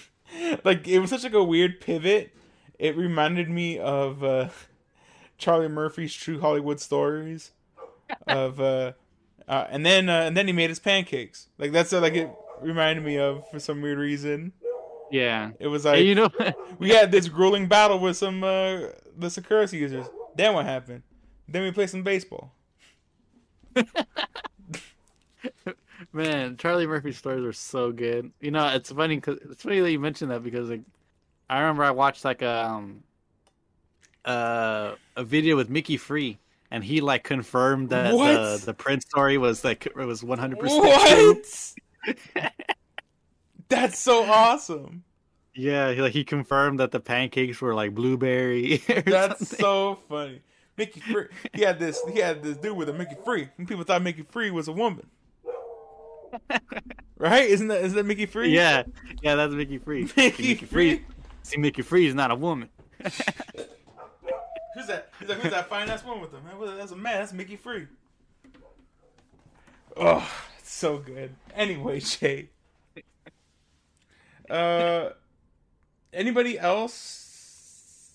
[0.64, 2.34] like it was such like a weird pivot.
[2.78, 4.48] It reminded me of uh,
[5.38, 7.52] Charlie Murphy's True Hollywood Stories,
[8.26, 8.92] of uh,
[9.46, 11.48] uh, and then uh, and then he made his pancakes.
[11.58, 14.52] Like that's what, like it reminded me of for some weird reason.
[15.10, 15.50] Yeah.
[15.60, 16.30] It was Hey, like you know,
[16.78, 20.06] we had this grueling battle with some uh, the Sakura users.
[20.34, 21.02] Then what happened?
[21.46, 22.52] Then we played some baseball.
[26.12, 28.32] man, Charlie Murphy's stories are so good.
[28.40, 30.82] You know, it's funny because it's funny that you mentioned that because like,
[31.48, 33.02] I remember I watched like a um,
[34.24, 36.38] uh, a video with Mickey Free,
[36.70, 40.60] and he like confirmed that the, the Prince story was like it was one hundred
[40.60, 41.42] percent true.
[42.06, 42.16] What?
[43.68, 45.04] That's so awesome.
[45.54, 48.82] Yeah, he, like he confirmed that the pancakes were like blueberry.
[48.86, 49.58] That's something.
[49.58, 50.40] so funny.
[50.76, 51.26] Mickey Free.
[51.52, 52.00] He had this.
[52.12, 53.48] He had this dude with a Mickey Free.
[53.58, 55.06] And people thought Mickey Free was a woman.
[57.16, 57.48] Right?
[57.48, 58.50] Isn't that isn't that Mickey Free?
[58.50, 58.82] Yeah,
[59.22, 60.10] yeah, that's Mickey Free.
[60.16, 61.02] Mickey Free.
[61.42, 62.68] See, Mickey Free is not a woman.
[63.02, 65.10] Who's that?
[65.20, 66.42] He's like, who's that fine ass woman with him?
[66.44, 67.20] Man, that's a man.
[67.20, 67.86] That's Mickey Free.
[69.96, 71.34] Oh, it's so good.
[71.54, 72.48] Anyway, Jay.
[74.50, 75.10] Uh,
[76.12, 78.10] anybody else?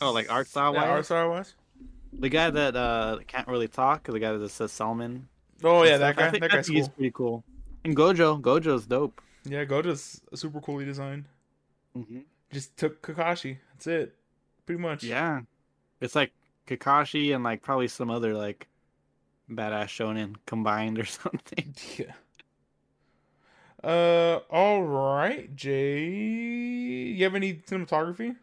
[0.00, 0.84] Oh, like art style wise?
[0.84, 1.54] art style wise.
[2.18, 5.28] The guy that uh can't really talk, the guy that says Salmon.
[5.62, 6.30] Oh yeah, that guy.
[6.30, 6.88] That guy's cool.
[6.88, 7.44] pretty cool.
[7.84, 9.20] And Gojo, Gojo's dope.
[9.44, 11.26] Yeah, Gojo's super coolly designed.
[11.96, 12.20] Mm-hmm.
[12.52, 13.58] Just took Kakashi.
[13.72, 14.14] That's it.
[14.64, 15.04] Pretty much.
[15.04, 15.42] Yeah,
[16.00, 16.32] it's like
[16.66, 18.68] Kakashi and like probably some other like
[19.50, 21.74] badass shonen combined or something.
[21.96, 22.12] Yeah.
[23.84, 26.02] Uh, all right, Jay.
[26.02, 28.34] You have any cinematography?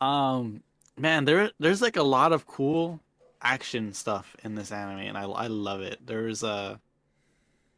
[0.00, 0.62] Um,
[0.98, 3.00] man, there there's like a lot of cool
[3.40, 6.04] action stuff in this anime, and I I love it.
[6.04, 6.80] There's a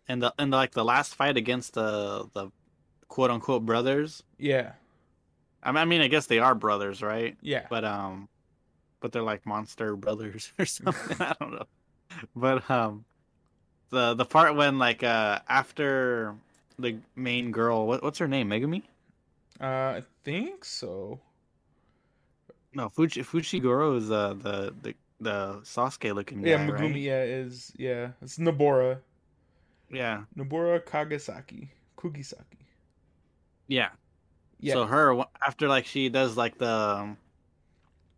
[0.09, 2.51] and the and like the last fight against the the
[3.09, 4.23] quote unquote brothers.
[4.39, 4.73] Yeah.
[5.63, 7.37] I mean, I mean, I guess they are brothers, right?
[7.43, 7.67] Yeah.
[7.69, 8.29] But um,
[9.01, 11.17] but they're like monster brothers or something.
[11.21, 11.67] I don't know.
[12.35, 13.05] But um,
[13.91, 16.35] the the part when like uh after
[16.79, 18.51] the main girl, what what's her name?
[18.51, 18.83] Megumi?
[19.61, 21.21] Uh, I think so.
[22.73, 26.81] No, Fuji Fushiguro is uh, the the the Sasuke looking guy, Yeah, Megumi.
[26.81, 26.97] right?
[26.97, 28.11] Yeah, is yeah.
[28.23, 28.99] It's Nobara.
[29.91, 31.69] Yeah, Nobara Kagesaki.
[31.99, 32.65] Kugisaki.
[33.69, 33.91] yeah.
[34.63, 34.75] Yeah.
[34.75, 37.17] So her after like she does like the um,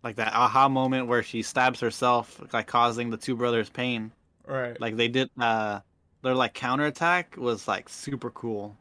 [0.02, 4.10] like that aha moment where she stabs herself, like causing the two brothers pain.
[4.46, 4.78] right.
[4.80, 5.80] Like they did uh
[6.22, 8.76] their like counterattack was like super cool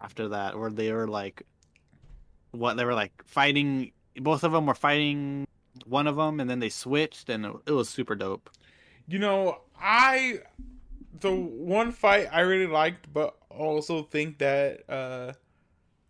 [0.00, 1.44] after that where they were like
[2.50, 5.46] what they were like fighting both of them were fighting
[5.86, 8.50] one of them and then they switched and it, it was super dope.
[9.06, 10.40] You know, I
[11.20, 15.32] the one fight I really liked, but also think that uh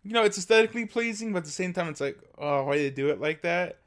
[0.03, 2.95] you know it's aesthetically pleasing, but at the same time it's like, oh, why did
[2.95, 3.79] they do it like that?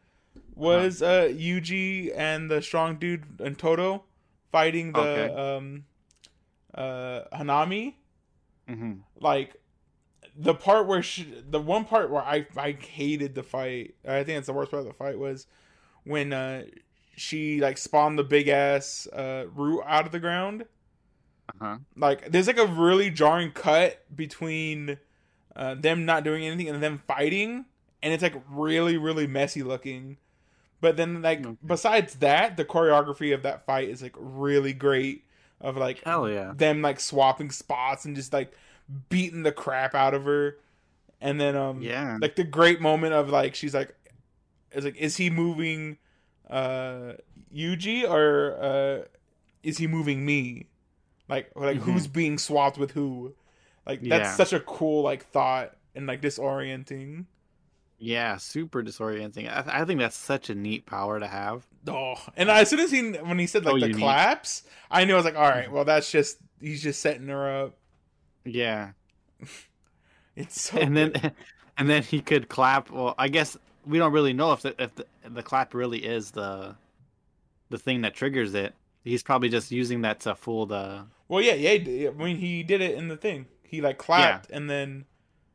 [0.55, 4.05] Was uh Yuji and the strong dude and Todo
[4.51, 5.35] fighting the Okay.
[5.57, 5.85] um
[6.75, 7.95] uh Hanami,
[8.69, 8.93] Mm-hmm.
[9.21, 9.55] like
[10.41, 13.97] the part where she, the one part where I I hated the fight.
[14.07, 15.47] I think it's the worst part of the fight was
[16.05, 16.65] when uh
[17.17, 20.65] she like spawned the big ass uh root out of the ground.
[21.61, 21.79] Uh-huh.
[21.97, 24.99] Like there's like a really jarring cut between
[25.57, 27.65] uh, them not doing anything and them fighting,
[28.03, 30.19] and it's like really really messy looking.
[30.81, 31.57] But then like Okay.
[31.67, 35.25] besides that, the choreography of that fight is like really great.
[35.61, 36.53] Of like Hell yeah.
[36.55, 38.53] them like swapping spots and just like
[39.09, 40.57] beating the crap out of her,
[41.21, 42.19] and then um Yeah.
[42.21, 43.95] like the great moment of like she's like
[44.73, 45.99] is like is he moving
[46.51, 47.13] uh
[47.55, 49.05] Yuji or uh
[49.63, 50.67] is he moving me
[51.29, 51.83] like or, like Mhm.
[51.83, 53.35] who's being swapped with who
[53.87, 54.35] like that's Yeah.
[54.37, 57.27] such a cool like thought and like disorienting
[57.99, 59.49] Yeah, super disorienting.
[59.49, 61.67] I, I think that's such a neat power to have.
[61.89, 64.01] oh and as soon as he when he said like So the unique.
[64.01, 67.65] claps I knew I was like all right well that's just he's just setting her
[67.65, 67.78] up
[68.45, 68.93] Yeah.
[70.37, 71.13] it's so and then
[71.79, 72.91] and then he could clap.
[72.91, 76.31] Well, I guess we don't really know if the if the, the clap really is
[76.33, 76.77] the
[77.71, 78.75] the thing that triggers it.
[79.05, 82.81] He's probably just using that to fool the well yeah yeah I mean he did
[82.81, 85.05] it in the thing he like clapped and then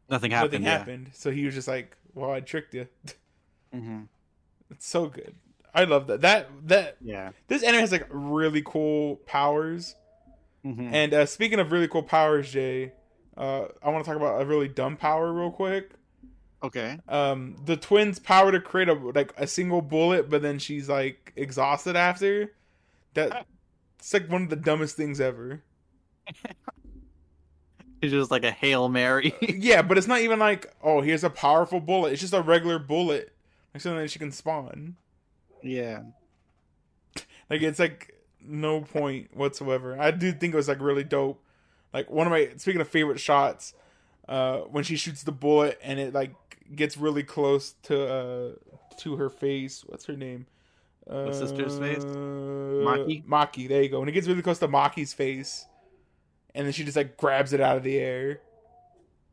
[0.09, 0.51] nothing happened.
[0.53, 0.77] nothing yeah.
[0.77, 2.87] happened so he was just like well I tricked you
[3.73, 4.01] hmm
[4.71, 5.35] It's so good.
[5.73, 6.21] I love that.
[6.21, 7.31] That that Yeah.
[7.47, 9.95] this anime has like really cool powers.
[10.63, 12.93] Hmm And uh, speaking of really cool powers, Jay,
[13.37, 15.91] uh, I want to talk about a really dumb power real quick.
[16.63, 16.97] Okay.
[17.09, 21.33] Um, the twins' power to create a like a single bullet, but then she's like
[21.35, 22.53] exhausted after.
[23.15, 23.45] That
[23.99, 25.61] it's like one of the dumbest things ever.
[28.01, 29.33] It's just like a hail mary.
[29.41, 32.11] yeah, but it's not even like oh here's a powerful bullet.
[32.11, 33.33] It's just a regular bullet,
[33.73, 34.97] like something that she can spawn.
[35.61, 36.01] yeah.
[37.49, 38.12] Like it's like
[38.47, 39.99] no point whatsoever.
[39.99, 41.43] I do think it was like really dope.
[41.93, 43.73] Like one of my speaking of favorite shots,
[44.29, 46.33] uh, when she shoots the bullet and it like
[46.75, 48.51] gets really close to uh
[48.97, 49.83] to her face.
[49.87, 50.47] What's her name?
[51.09, 52.05] Uh, The sister's face?
[52.79, 53.25] Maki?
[53.25, 53.67] Maki.
[53.69, 53.99] There you go.
[53.99, 55.67] When it gets really close to Maki's face,
[56.55, 58.41] and then she just like grabs it out of the air.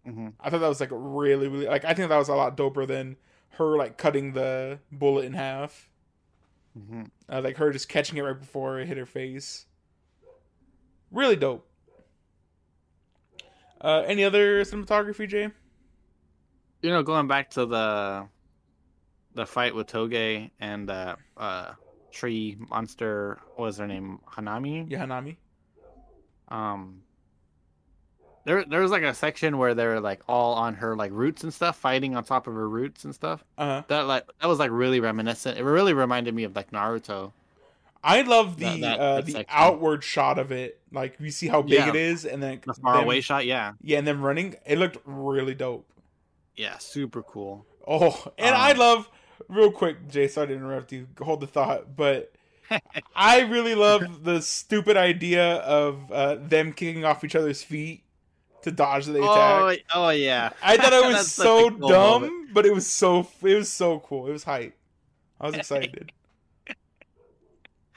[0.05, 2.57] hmm I thought that was like really really like I think that was a lot
[2.57, 3.17] doper than
[3.51, 5.90] her like cutting the bullet in half.
[6.89, 9.67] Hmm Uh, like her just catching it right before it hit her face.
[11.11, 11.67] Really dope.
[13.81, 15.49] Uh, any other cinematography, Jay?
[16.83, 18.29] You know, going back to the
[19.35, 21.73] the fight with Toge and the uh,
[22.11, 24.21] tree monster, what was her name?
[24.29, 24.91] Hanami.
[24.91, 25.37] Yeah, Hanami.
[26.49, 27.03] Um,
[28.45, 31.43] there there was like a section where they were like all on her like roots
[31.45, 33.45] and stuff, fighting on top of her roots and stuff.
[33.59, 33.83] Uh huh.
[33.89, 35.59] That like that was like really reminiscent.
[35.59, 37.33] It really reminded me of like Naruto.
[38.03, 39.47] I love the That- that- uh, that the section.
[39.51, 40.81] outward shot of it.
[40.91, 41.89] Like you see how big Yeah.
[41.91, 44.57] it is, and then The far them- away shot, yeah, Yeah, and then running.
[44.67, 45.87] It looked really dope.
[46.57, 47.67] yeah, super cool.
[47.87, 49.11] Oh, and Um, I love
[49.49, 50.29] real quick, Jay.
[50.29, 51.09] Sorry to interrupt you.
[51.21, 52.33] Hold the thought, but
[53.15, 58.03] I really love the stupid idea of uh, them kicking off each other's feet
[58.63, 59.85] to dodge the attack.
[59.95, 60.51] Oh, oh yeah.
[60.63, 62.55] I thought it was so cool dumb, moment.
[62.55, 64.27] but it was so it was so cool.
[64.27, 64.77] It was hype.
[65.41, 66.13] I was excited.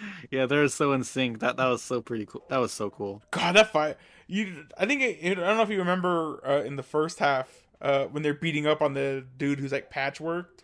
[0.31, 1.39] Yeah, they're so in sync.
[1.39, 2.43] That that was so pretty cool.
[2.49, 3.21] That was so cool.
[3.31, 3.97] God, that fight!
[4.27, 7.67] You, I think it, I don't know if you remember uh, in the first half
[7.81, 10.63] uh, when they're beating up on the dude who's like patchworked.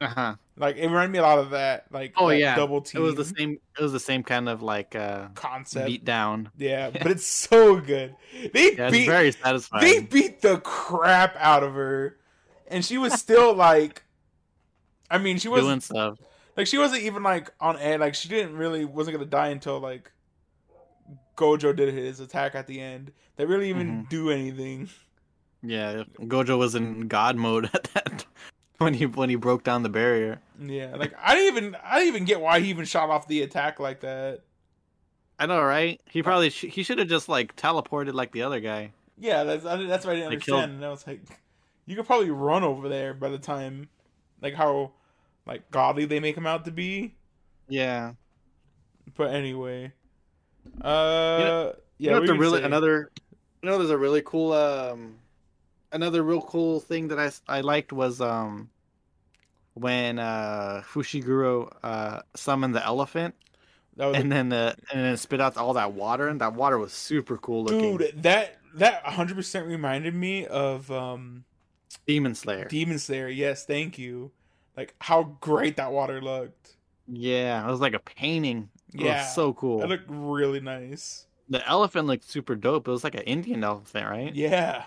[0.00, 0.34] Uh huh.
[0.60, 1.86] Like it reminded me a lot of that.
[1.90, 3.00] Like Oh yeah, double team.
[3.00, 3.58] It was the same.
[3.78, 5.86] It was the same kind of like uh, concept.
[5.86, 6.50] beat down.
[6.56, 8.14] Yeah, but it's so good.
[8.52, 9.82] They Yeah, beat very satisfying.
[9.82, 12.18] they beat the crap out of her,
[12.68, 14.04] and she was still like,
[15.10, 16.18] I mean, she was doing stuff.
[16.58, 17.98] like she wasn't even like on edge.
[18.00, 20.12] Like she didn't really wasn't gonna die until like
[21.36, 23.12] Gojo did his attack at the end.
[23.36, 24.08] They really even Mm-hmm.
[24.10, 24.90] do anything.
[25.62, 28.26] Yeah, Gojo was in god mode at that
[28.84, 30.40] when he when he broke down the barrier.
[30.58, 33.42] Yeah, like I didn't even I didn't even get why he even shot off the
[33.42, 34.40] attack like that.
[35.38, 36.00] I know, right?
[36.06, 38.92] He probably sh- he should have just like teleported like the other guy.
[39.18, 40.72] Yeah, that's I, that's what I didn't They killed- understand.
[40.76, 41.20] And I was like,
[41.86, 43.88] you could probably run over there by the time,
[44.42, 44.92] like how,
[45.46, 47.14] like godly they make him out to be.
[47.68, 48.12] Yeah.
[49.16, 49.92] But anyway,
[50.82, 50.94] uh, You
[51.46, 52.64] yeah, you know what what the really saying?
[52.64, 53.10] another
[53.62, 55.16] you know there's a really cool um
[55.92, 58.70] another real cool thing that I, I liked was um
[59.74, 63.34] when uh Fushiguro uh summoned the elephant
[63.96, 66.78] that was and then the and then spit out all that water and that water
[66.78, 67.98] was super cool looking.
[67.98, 71.44] dude that that 100 percent reminded me of um
[72.06, 72.64] Demon Slayer.
[72.68, 73.28] Demon Slayer.
[73.28, 74.32] Yes, thank you.
[74.76, 76.76] Like how great that water looked.
[77.06, 78.70] yeah, it was like a painting.
[78.92, 79.82] It Yeah, was so cool.
[79.82, 81.26] It looked really nice.
[81.48, 82.86] The elephant looked super dope.
[82.88, 84.34] It was like an Indian elephant, right?
[84.34, 84.84] Yeah.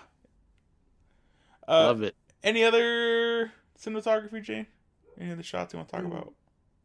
[1.66, 2.14] Uh, Love it.
[2.42, 4.66] Any other cinematography, Jay?
[5.18, 6.32] Any other shots you want to talk about?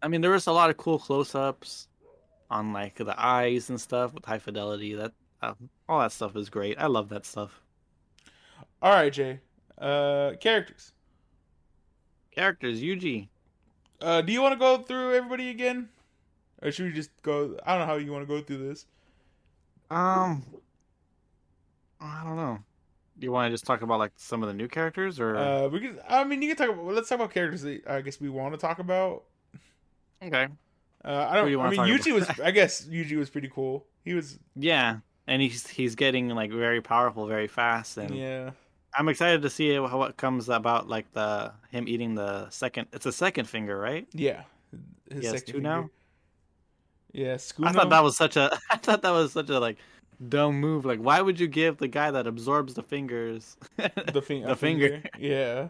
[0.01, 1.88] I mean, there was a lot of cool close-ups
[2.49, 4.93] on like the eyes and stuff with high fidelity.
[4.93, 5.11] That
[5.41, 5.53] uh,
[5.88, 6.80] all that stuff is great.
[6.80, 7.61] I love that stuff.
[8.82, 9.39] All right, Jay.
[9.77, 10.93] Uh, characters.
[12.32, 13.27] Characters, Yuji.
[14.01, 15.89] Uh, do you want to go through everybody again,
[16.61, 17.57] or should we just go?
[17.65, 18.86] I don't know how you want to go through this.
[19.91, 20.45] Um,
[21.99, 22.59] I don't know.
[23.20, 25.67] Do you want to just talk about like some of the new characters, or Uh,
[25.67, 25.99] we can.
[26.07, 26.86] I mean, you can talk about.
[26.93, 27.61] Let's talk about characters.
[27.63, 29.24] That I guess we want to talk about.
[30.24, 30.47] okay?
[31.03, 31.45] Uh, I don't.
[31.45, 32.30] do you I mean, Yuji was.
[32.39, 33.86] I guess Yuji was pretty cool.
[34.03, 34.39] He was.
[34.55, 34.97] Yeah,
[35.28, 38.51] and he's he's getting like very powerful very fast, and Yeah.
[38.97, 42.88] I'm excited to see how what comes about like the him eating the second.
[42.91, 44.07] It's a second finger, right?
[44.13, 44.43] Yeah.
[45.11, 45.76] His He has second two now?
[45.82, 45.91] finger.
[47.11, 49.78] Yeah, I thought that was such a I thought that was such a like
[50.28, 50.86] dumb move.
[50.86, 54.55] Like, why would you give the guy that absorbs the fingers the, fin- the a
[54.55, 55.01] finger?
[55.17, 55.70] Yeah.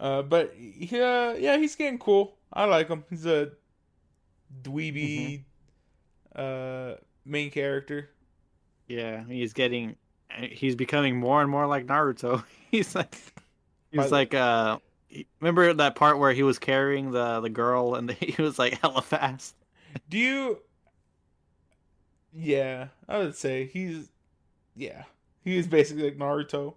[0.00, 2.36] uh, but yeah, yeah, he's getting cool.
[2.52, 3.04] I like him.
[3.10, 3.50] He's a
[4.62, 5.42] dweeby
[6.36, 6.40] Mm-hmm.
[6.40, 6.94] uh
[7.24, 8.10] main character.
[8.86, 9.96] Yeah, he's getting,
[10.30, 12.42] he's becoming more and more like Naruto.
[12.70, 13.14] He's like,
[13.90, 14.78] he's By- like, uh,
[15.40, 19.02] remember that part where he was carrying the the girl and he was like hella
[19.02, 19.54] fast.
[20.08, 20.58] Do you
[22.32, 24.10] Yeah, I would say he's
[24.76, 25.04] yeah.
[25.44, 26.74] He is basically like Naruto.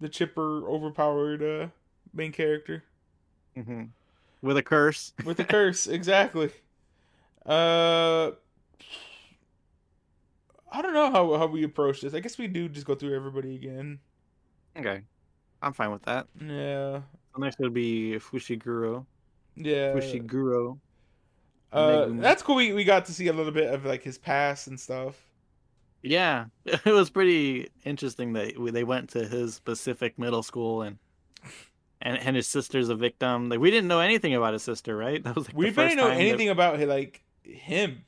[0.00, 1.68] The chipper overpowered uh
[2.12, 2.84] main character.
[3.54, 3.84] hmm
[4.42, 5.12] With a curse.
[5.24, 6.50] with a curse exactly
[7.46, 8.32] uh
[10.70, 13.14] i don't know how how we approach this i guess we do just go through
[13.16, 13.98] everybody again
[14.76, 15.00] Okay,
[15.62, 16.26] I'm fine with that.
[16.40, 17.00] yeah
[17.38, 19.04] next would be Fushiguro.
[19.56, 20.78] yeah Fushiguro.
[21.72, 22.56] Uh that's cool.
[22.56, 25.16] We, we got to see a little bit of like his past and stuff.
[26.02, 30.98] Yeah, it was pretty interesting that we- they went to his specific middle school and
[32.02, 33.48] and and his sister's a victim.
[33.48, 35.22] Like we didn't know anything about his sister, right?
[35.24, 38.04] That was like we the didn't first know time that- anything about like him.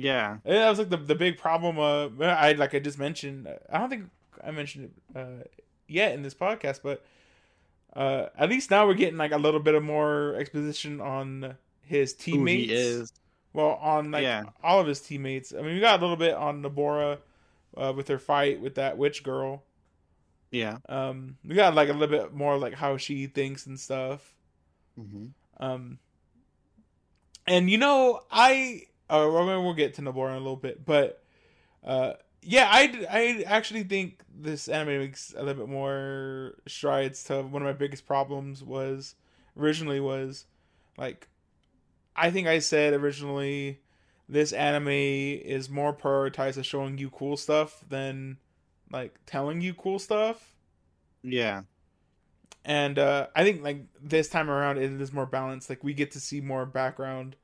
[0.00, 3.48] Yeah, And that was like the the big problem uh i like i just mentioned
[3.68, 4.04] i don't think
[4.44, 4.84] i mentioned
[5.14, 5.42] it uh
[5.88, 7.04] yet in this podcast but
[7.96, 11.56] uh at least now we're getting like a little bit of more exposition on
[11.88, 13.12] his who teammates he is.
[13.52, 14.44] Well, on like Yeah.
[14.62, 15.52] all of his teammates.
[15.52, 17.18] I mean, we got a little bit on Nobara
[17.76, 19.64] uh, with her fight with that witch girl.
[20.50, 20.78] Yeah.
[20.88, 24.34] Um, we got like a little bit more like how she thinks and stuff.
[24.96, 25.26] hmm
[25.58, 25.98] Um,
[27.46, 31.22] and you know, I uh, well, we'll get to Nobara in a little bit, but
[31.84, 37.42] uh, yeah, I I actually think this anime makes a little bit more strides to
[37.42, 39.14] one of my biggest problems was
[39.56, 40.46] originally was
[40.96, 41.28] like
[42.18, 43.80] I think I said originally
[44.28, 48.38] this anime is more prioritized as showing you cool stuff than
[48.90, 50.54] like telling you cool stuff.
[51.22, 51.62] Yeah.
[52.64, 55.70] And uh, I think like this time around it is more balanced.
[55.70, 57.36] Like we get to see more background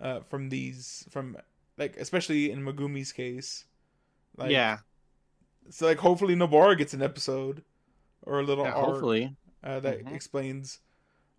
[0.00, 1.36] uh, from these from
[1.76, 3.64] like especially in Megumi's case.
[4.36, 4.78] Like, yeah.
[5.70, 7.62] So like hopefully Nobara gets an episode
[8.22, 9.36] or a little Yeah, arc hopefully.
[9.62, 10.14] uh, that Mhm.
[10.14, 10.78] explains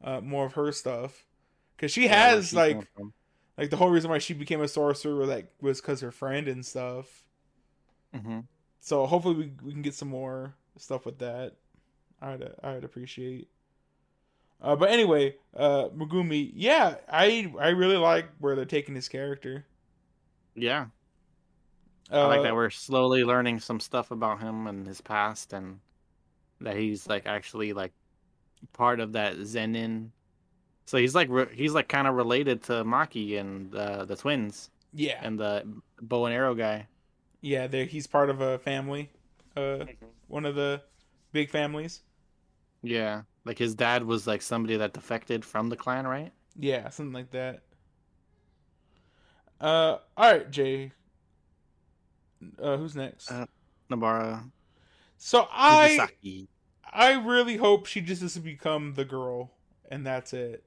[0.04, 1.26] uh, more of her stuff.
[1.78, 2.88] Cause she Yeah, has like
[3.58, 6.66] like the whole reason why she became a sorcerer like was because her friend and
[6.66, 7.24] stuff.
[8.14, 8.48] Mhm.
[8.80, 11.56] So hopefully we we can get some more stuff with that.
[12.22, 13.50] I'd I'd appreciate.
[14.62, 19.66] Uh, but anyway, uh, Megumi, yeah, I I really like where they're taking his character.
[20.56, 20.88] Yeah.
[22.12, 25.80] Uh, I like that we're slowly learning some stuff about him and his past, and
[26.62, 27.94] that he's like actually like
[28.74, 30.12] part of that Zenin.
[30.86, 34.70] So he's like re- he's like kind of related to Maki and uh, the twins
[34.94, 35.66] yeah, and the
[36.02, 36.88] bow and arrow guy.
[37.42, 39.10] yeah, they he's part of a family,
[39.56, 39.86] uh,
[40.28, 40.82] one of the
[41.32, 42.02] big families.
[42.84, 46.32] Yeah, like his dad was like somebody that defected from the clan, right?
[46.56, 47.64] Yeah, something like that.
[49.60, 50.92] Uh, all right, Jay.
[52.62, 53.32] Uh, who's next?
[53.32, 53.46] Uh,
[53.90, 54.52] Nobara
[55.18, 56.48] so I Kugisaki.
[56.92, 59.52] I really hope she just doesn't become the girl,
[59.90, 60.64] and that's it.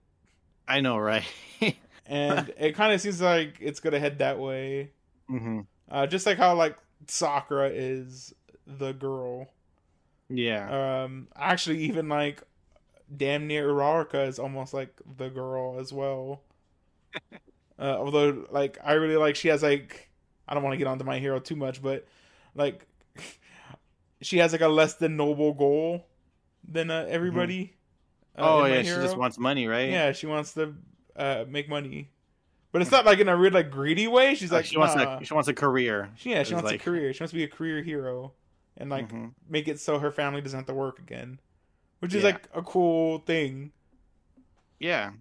[0.69, 1.25] I know, right?
[2.07, 4.93] And it kind of seems like it's gonna head that way.
[5.29, 5.61] hmm
[5.91, 6.77] Uh, just like how like
[7.09, 8.35] Sakura is
[8.67, 9.49] the girl.
[10.29, 10.73] Yeah,
[11.05, 12.43] Um, actually, even like
[13.15, 16.43] damn near Uraraka is almost like the girl as well.
[17.79, 20.11] uh, although, like, I really like she has like
[20.49, 22.07] I don't want to get onto my hero too much, but
[22.55, 22.87] like
[24.23, 26.07] she has like a less than noble goal
[26.67, 27.75] than uh, everybody.
[27.75, 27.76] uh,
[28.39, 29.89] oh in My yeah, she just wants money, right?
[29.91, 30.75] Yeah, she wants to
[31.17, 32.11] uh, make money,
[32.73, 34.35] but it's not like in a weird like greedy way.
[34.35, 35.19] She's like, she wants nah.
[35.19, 36.11] a she wants a career.
[36.17, 37.13] She- yeah, she wants like- a career.
[37.13, 38.33] She wants to be a career hero,
[38.77, 39.33] and like Mhm.
[39.49, 41.41] make it so her family doesn't have to work again,
[42.01, 42.31] which is Yeah.
[42.31, 43.73] like a cool thing,
[44.79, 45.13] Yeah,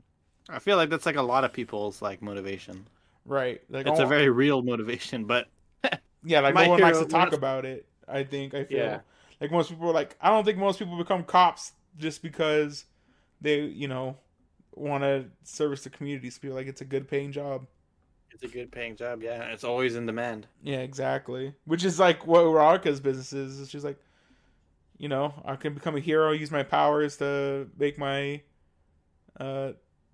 [0.50, 2.88] I feel like that's like a lot of people's like motivation.
[3.26, 3.62] right?
[3.70, 5.48] Like, It's oh, a very real motivation, but
[6.24, 7.86] yeah, like no one likes to talk about it.
[8.08, 9.00] I think I feel Yeah.
[9.42, 12.86] like most people are like I don't think most people become cops just because
[13.42, 14.18] they you know
[14.74, 16.30] want to service the community.
[16.30, 17.66] So feel like it's a good paying job.
[18.32, 19.22] it's a good paying job.
[19.24, 20.48] Yeah, it's always in demand.
[20.62, 21.54] Yeah, exactly.
[21.66, 23.62] Which is like what Uraraka's business is.
[23.62, 23.98] It's just like,
[24.98, 28.42] you know, I can become a hero, use my powers to make my
[29.40, 29.72] uh,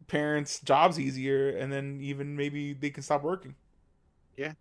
[0.08, 3.56] parents' jobs easier, and then even maybe they can stop working.
[4.38, 4.54] Yeah.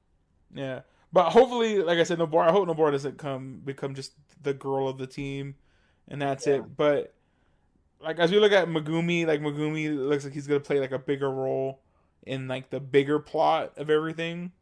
[0.55, 0.81] Yeah.
[1.13, 4.89] But hopefully, like I said, Nobara, I hope Nobara doesn't come become just the girl
[4.89, 5.57] of the team,
[6.09, 6.57] and that's Yeah.
[6.57, 6.77] it.
[6.77, 7.15] But
[8.03, 10.99] like as we look at Megumi, like Megumi looks like he's gonna play like a
[10.99, 11.81] bigger role
[12.27, 14.53] in like the bigger plot of everything.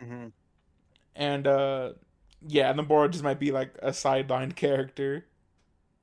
[0.00, 0.28] Hmm
[1.16, 1.92] and uh
[2.46, 5.26] yeah and the board just might be like a sidelined character.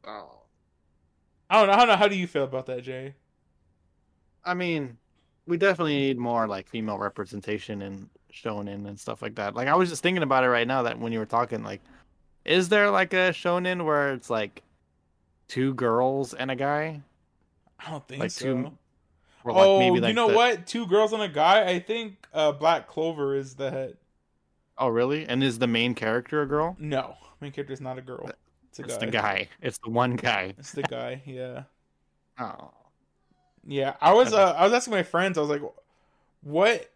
[0.06, 0.42] Oh,
[1.50, 3.16] i don't know i don't know how do you feel about that jay?
[4.46, 4.98] I mean,
[5.48, 9.56] we definitely need more like female representation in shonen and stuff like that.
[9.56, 11.80] Like I was just thinking about it right now that when you were talking, like,
[12.44, 14.62] is there like a shonen where it's like
[15.54, 17.02] two girls and a guy?
[17.80, 18.46] i don't think Like so.
[18.46, 18.78] two-
[19.44, 20.66] Or oh maybe, you know the- what?
[20.68, 21.68] Two girls and a guy?
[21.70, 23.98] I think uh black clover is the head.
[24.78, 25.26] Oh, really?
[25.28, 26.76] And is the main character a girl?
[26.80, 27.16] no.
[27.42, 28.30] Main character is not a girl.
[28.70, 29.48] It's a It's guy the guy.
[29.62, 30.56] It's the one guy.
[30.58, 31.64] it's the guy yeah.
[32.40, 32.72] Oh,
[33.66, 35.62] yeah i was uh i was asking my friends i was like
[36.42, 36.90] what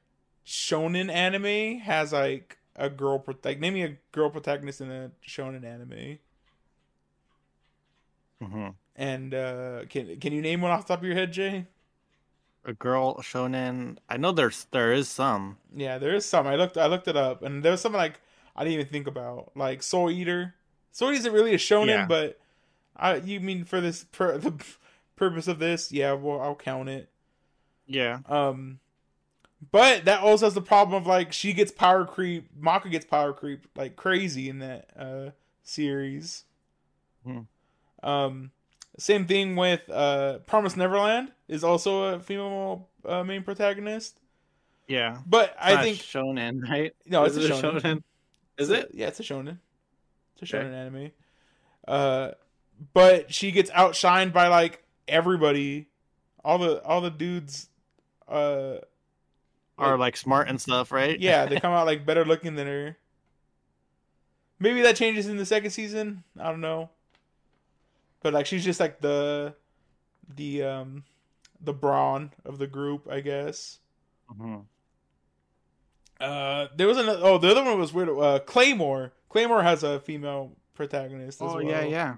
[0.45, 5.12] shonen anime has like a girl pro- like name me a girl protagonist in a
[5.26, 6.18] shonen anime
[8.42, 11.66] hmm and uh can can you name one off the top of your head jay
[12.66, 13.98] a girl shonen.
[14.10, 15.58] I know there's there is some.
[15.74, 16.46] Yeah, there is some.
[16.48, 18.20] I looked I looked it up, and there was something like
[18.58, 20.54] I didn't even think about, like Soul Eater.
[20.92, 22.06] Soul Eater isn't really a shonen, Yeah.
[22.08, 22.40] but
[22.98, 24.54] I you mean for this per, the
[25.16, 27.10] purpose of this, yeah, well I'll count it.
[27.86, 28.20] Yeah.
[28.28, 28.80] Um,
[29.72, 33.32] but that also has the problem of like she gets power creep, Maka gets power
[33.32, 35.30] creep like crazy in that uh
[35.64, 36.44] series.
[37.24, 37.42] Hmm.
[38.04, 38.52] Um,
[39.00, 44.20] same thing with uh Promise Neverland is also a female uh, main protagonist,
[44.88, 45.20] Yeah.
[45.26, 46.93] but I Not think shonen, right?
[47.06, 48.04] no, it's Is a it shonen.
[48.58, 48.89] Is it?
[48.93, 49.60] Yeah, it's a shonen.
[50.41, 50.66] It's a Okay.
[50.68, 51.12] shonen anime.
[51.88, 52.32] Uh,
[52.93, 55.88] but she gets outshined by like everybody,
[56.43, 57.70] all the all the dudes.
[58.28, 58.78] Uh,
[59.78, 61.20] Are like smart and stuff, right?
[61.20, 62.98] yeah, they come out like better looking than her.
[64.60, 66.24] Maybe that changes in the second season.
[66.39, 66.89] I don't know.
[68.28, 69.55] But like she's just like the
[70.36, 71.05] the um
[71.61, 73.80] the brawn of the group, I guess.
[74.30, 74.65] Mhm.
[76.19, 78.09] Uh there was another oh the other one was weird.
[78.09, 79.13] Uh Claymore.
[79.30, 81.63] Claymore has a female protagonist as Oh well.
[81.63, 82.15] yeah, yeah.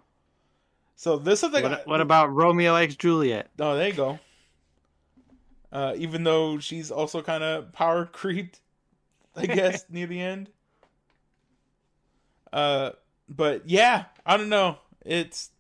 [0.96, 1.62] So this is the.
[1.62, 3.52] What, what about Romeo X Juliet?
[3.60, 4.18] Oh, there you go.
[5.72, 8.62] Uh even though she's also kind of power creeped,
[9.36, 10.50] I guess near the end.
[12.52, 12.94] Uh
[13.30, 14.80] but yeah, I don't know.
[15.06, 15.52] It's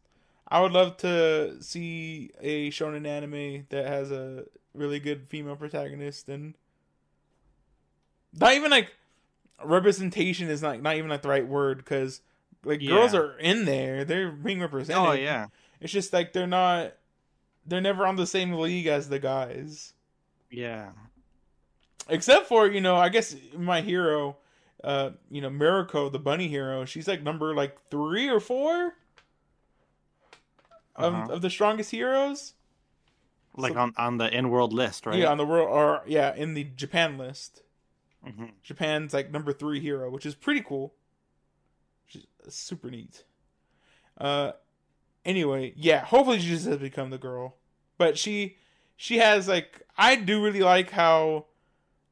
[0.51, 6.29] I would love to see a shonen anime that has a really good female protagonist
[6.29, 6.55] and
[8.33, 8.95] not even like
[9.63, 12.21] representation is not not even like the right word because
[12.63, 14.03] like girls are in there.
[14.05, 15.07] They're being represented.
[15.07, 15.47] Oh yeah.
[15.79, 16.93] it's just like they're not
[17.65, 19.93] they're never on the same league as the guys.
[20.49, 20.91] Yeah.
[22.09, 24.37] except for you know i guess my hero
[24.83, 28.95] uh you know Mirko, the bunny hero she's like number like three or four
[31.03, 31.33] Uh-huh.
[31.33, 32.53] of the strongest heroes
[33.55, 35.17] Like So- on on the in world list, right?
[35.19, 37.61] yeah on the world or yeah in the japan list
[38.23, 40.93] hmm Japan's like number three hero, which is pretty cool.
[42.05, 43.23] Which is super neat.
[44.17, 44.51] Uh,
[45.23, 46.03] anyway, yeah.
[46.03, 47.55] Hopefully, she just has become the girl,
[47.97, 48.57] but she
[48.97, 51.45] she has like I do really like how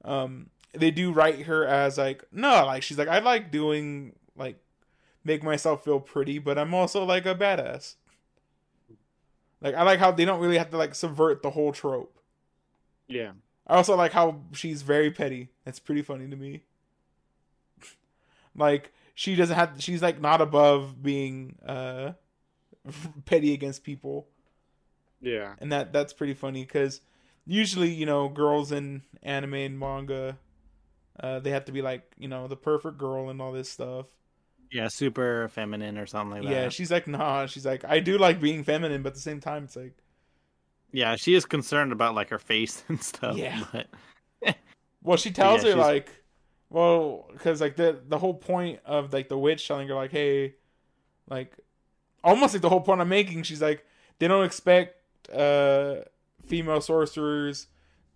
[0.06, 4.60] um they do write her as like no like she's like I like doing like
[5.26, 7.96] make myself feel pretty, but I'm also like a badass.
[9.62, 12.20] Like I like how they don't really have to like subvert the whole trope.
[13.08, 13.32] Yeah.
[13.66, 15.50] I also like how she's very petty.
[15.66, 16.62] That's pretty funny to me.
[18.56, 22.14] like she doesn't have she's like not above being uh
[23.26, 24.28] petty against people.
[25.22, 25.56] Yeah.
[25.60, 27.02] And that that's pretty funny cuz
[27.46, 30.38] usually, you know, girls in anime and manga
[31.20, 34.06] uh they have to be like, you know, the perfect girl and all this stuff.
[34.72, 36.52] Yeah, super feminine or something like that.
[36.52, 39.40] Yeah, she's like, "Nah." She's like, "I do like being feminine, but at the same
[39.40, 39.94] time it's like
[40.92, 43.38] yeah, she is concerned about like her face and stuff.
[43.38, 43.64] Yeah.
[43.72, 43.88] But
[45.04, 46.24] Well, she tells yeah, her she's- like,
[46.70, 50.56] well, because like the the whole point of like the witch telling her like, hey,
[51.30, 51.56] like,
[52.24, 53.44] almost like the whole point I'm making.
[53.44, 53.86] She's like,
[54.20, 54.96] they don't expect
[55.30, 55.98] uh
[56.46, 57.68] female sorcerers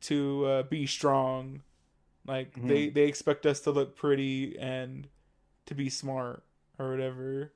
[0.01, 1.61] to uh, be strong.
[2.27, 2.67] Like Mhm.
[2.67, 5.07] they they expect us to look pretty and
[5.71, 6.43] to be smart
[6.77, 7.51] or whatever.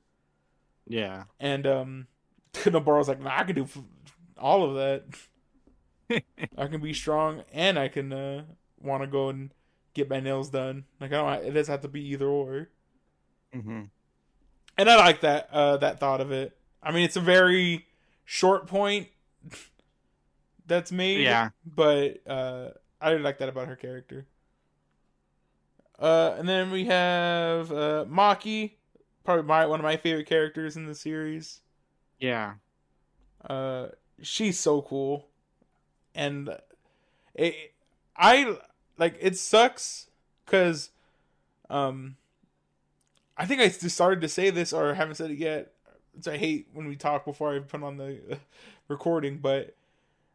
[0.86, 1.24] Yeah.
[1.38, 2.06] And um,
[2.54, 3.68] Nobara's like, nah, I can do
[4.38, 5.04] all of that.
[6.58, 8.42] I can be strong and I can uh,
[8.80, 9.52] want to go and
[9.94, 10.84] get my nails done.
[11.00, 11.46] Like I don't.
[11.46, 12.68] It doesn't have to be either or.
[13.54, 13.82] Mm-hmm.
[14.78, 16.56] And I like that uh, that thought of it.
[16.82, 17.86] I mean, it's a very
[18.24, 19.08] short point
[20.66, 21.20] that's made.
[21.20, 21.50] Yeah.
[21.64, 22.68] But uh,
[23.00, 24.26] I like that about her character.
[25.98, 28.72] Uh, and then we have uh, Maki,
[29.24, 31.60] probably my one of my favorite characters in the series.
[32.18, 32.54] Yeah.
[33.48, 33.88] Uh,
[34.20, 35.28] she's so cool,
[36.14, 36.56] and
[37.34, 37.74] it,
[38.16, 38.56] I
[38.98, 40.08] like it sucks
[40.44, 40.90] because,
[41.70, 42.16] um,
[43.36, 45.72] I think I just started to say this or haven't said it yet.
[46.14, 48.38] Which I hate when we talk before I put on the
[48.88, 49.74] recording, but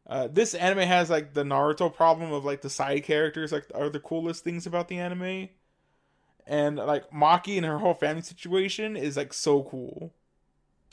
[0.08, 3.90] uh, this anime has like the Naruto problem of like the side characters like are
[3.90, 5.50] the coolest things about the anime,
[6.48, 10.14] and like Maki and her whole family situation is like so cool.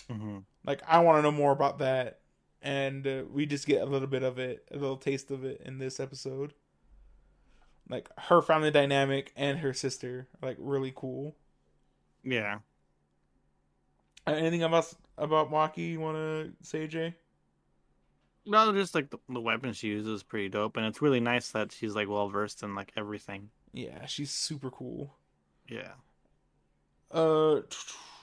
[0.08, 2.20] hmm Like I want to know more about that,
[2.62, 5.62] and uh, we just get a little bit of it, a little taste of it
[5.64, 6.54] in this episode.
[7.88, 11.36] Like her family dynamic and her sister, like really cool.
[12.24, 12.60] Yeah.
[14.26, 17.14] Uh, Anything about about Maki you want to say, Jay?
[18.48, 21.50] No, just like the, the weapon she uses is pretty dope, and it's really nice
[21.50, 23.50] that she's like well versed in like everything.
[23.72, 25.14] Yeah, she's super cool.
[25.68, 25.92] Yeah.
[27.10, 27.60] Uh,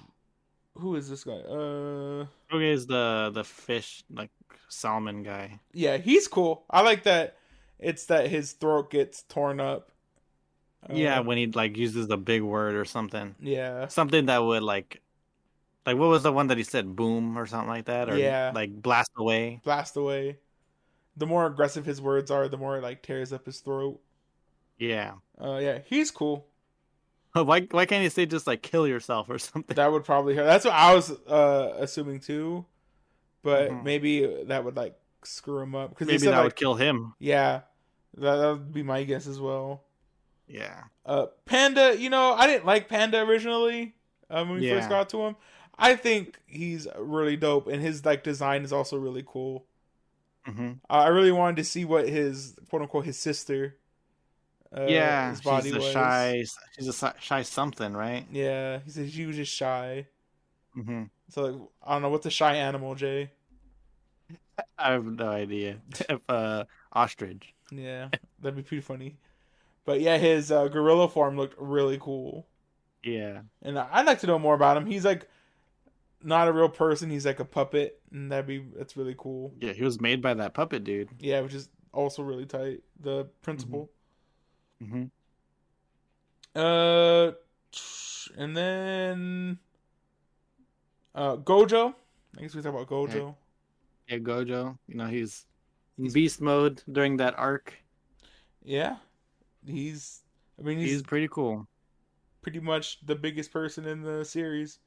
[0.75, 1.33] who is this guy?
[1.33, 4.31] Uh, okay, is the the fish like
[4.67, 5.59] salmon guy.
[5.73, 6.65] yeah, he's cool.
[6.69, 7.37] I like that.
[7.79, 9.91] It's that his throat gets torn up.
[10.91, 14.63] yeah, Uh, when he like uses a big word or something, yeah, something that would
[14.63, 15.01] like,
[15.85, 18.51] like what was the one that he said, boom or something like that, or Yeah.
[18.53, 19.61] like blast away.
[19.63, 20.37] blast away.
[21.17, 23.99] The more aggressive his words are, the more it like tears up his throat.
[24.77, 25.13] Yeah.
[25.39, 26.47] Uh, yeah, he's cool.
[27.33, 29.75] Why why can't you say just like kill yourself or something?
[29.75, 30.45] That would probably hurt.
[30.45, 32.65] That's what I was uh assuming too,
[33.43, 33.83] but Mhm.
[33.83, 37.13] maybe that would like screw him up because Maybe said, that like, would kill him.
[37.19, 37.61] Yeah,
[38.17, 39.83] that that would be my guess as well.
[40.47, 40.83] Yeah.
[41.05, 43.95] Uh, Panda, you know, I didn't like Panda originally
[44.29, 44.75] um, when we Yeah.
[44.77, 45.35] first got to him.
[45.77, 49.65] I think he's really dope, and his like design is also really cool.
[50.45, 53.77] hmm Uh, I really wanted to see what his quote unquote his sister.
[54.71, 55.29] Uh, yeah.
[55.29, 55.93] his body she's a was.
[55.93, 56.43] shy.
[56.75, 58.25] She's a shy something, right?
[58.31, 60.07] Yeah, he said she was just shy.
[60.73, 63.31] hmm So like, I don't know what's a shy animal, Jay.
[64.77, 65.77] I have no idea.
[66.29, 67.53] uh, ostrich.
[67.71, 68.09] Yeah,
[68.39, 69.17] that'd be pretty funny.
[69.85, 72.47] But yeah, his uh, gorilla form looked really cool,
[73.03, 73.41] Yeah.
[73.61, 74.85] and I'd like to know more about him.
[74.85, 75.27] He's like
[76.25, 79.53] not a real person; he's like a puppet, and that'd be that's really cool.
[79.61, 81.09] Yeah, he was made by that puppet dude.
[81.19, 82.81] Yeah, which is also really tight.
[82.99, 83.89] The principal.
[84.83, 85.05] hmm
[86.55, 87.31] Uh,
[88.37, 89.59] and then
[91.13, 91.93] uh Gojo.
[92.37, 93.35] I guess we talk about Gojo.
[94.09, 94.77] Yeah, Gojo.
[94.87, 95.45] You know, he's
[95.97, 97.73] in beast mode during that arc.
[98.63, 98.97] Yeah,
[99.65, 100.21] he's.
[100.59, 101.67] I mean, he's, He's pretty cool.
[102.41, 104.79] pretty much the biggest person in the series.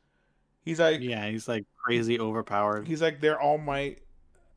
[0.69, 2.87] He's like, Yeah, he's like crazy overpowered.
[2.87, 4.01] he's like their all might,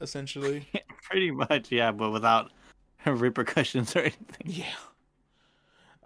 [0.01, 0.67] essentially.
[1.03, 2.51] pretty much, yeah, but without
[3.05, 4.45] repercussions or anything.
[4.45, 4.75] yeah.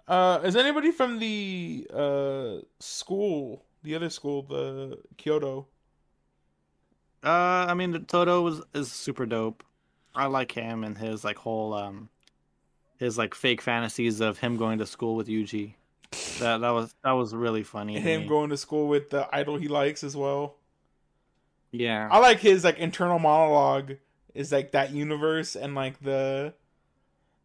[0.06, 5.66] Uh, is anybody from the uh school, the other school, the Kyoto?
[7.24, 9.64] Uh, I mean, Todo was is super dope.
[10.14, 12.08] I like him and his like whole um,
[12.98, 15.74] his like fake fantasies of him going to school with Yuji.
[16.38, 17.96] That that was that was really funny.
[17.96, 18.26] And him me.
[18.26, 20.56] going to school with the idol he likes as well.
[21.72, 23.96] yeah, I like his like internal monologue
[24.34, 26.54] is like that universe and like the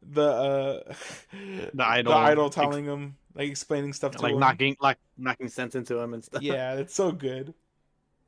[0.02, 0.94] the uh
[1.74, 2.14] The idol.
[2.14, 4.40] the idol telling him like explaining stuff to like him.
[4.40, 6.44] knocking like knocking sense into him and stuff.
[6.44, 7.54] yeah, it's so good.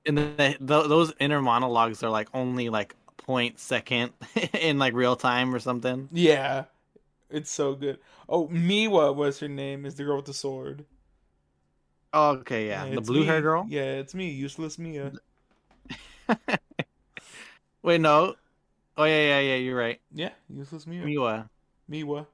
[0.05, 4.11] and then the, th those inner monologues are like only like point second
[4.53, 6.09] in like real time or something.
[6.11, 6.65] Yeah,
[7.33, 7.99] it's so good.
[8.29, 9.85] Oh, Miwa was her name.
[9.85, 10.85] Is the girl with the sword?
[12.13, 13.65] Oh, okay, yeah, the blue hair girl.
[13.67, 15.13] Yeah, it's me, useless Mia.
[17.81, 18.35] Wait, no.
[18.95, 19.55] Oh yeah, yeah, yeah.
[19.55, 19.99] You're right.
[20.13, 21.03] Yeah, useless Mia.
[21.03, 21.49] Miwa.
[21.89, 22.27] Miwa.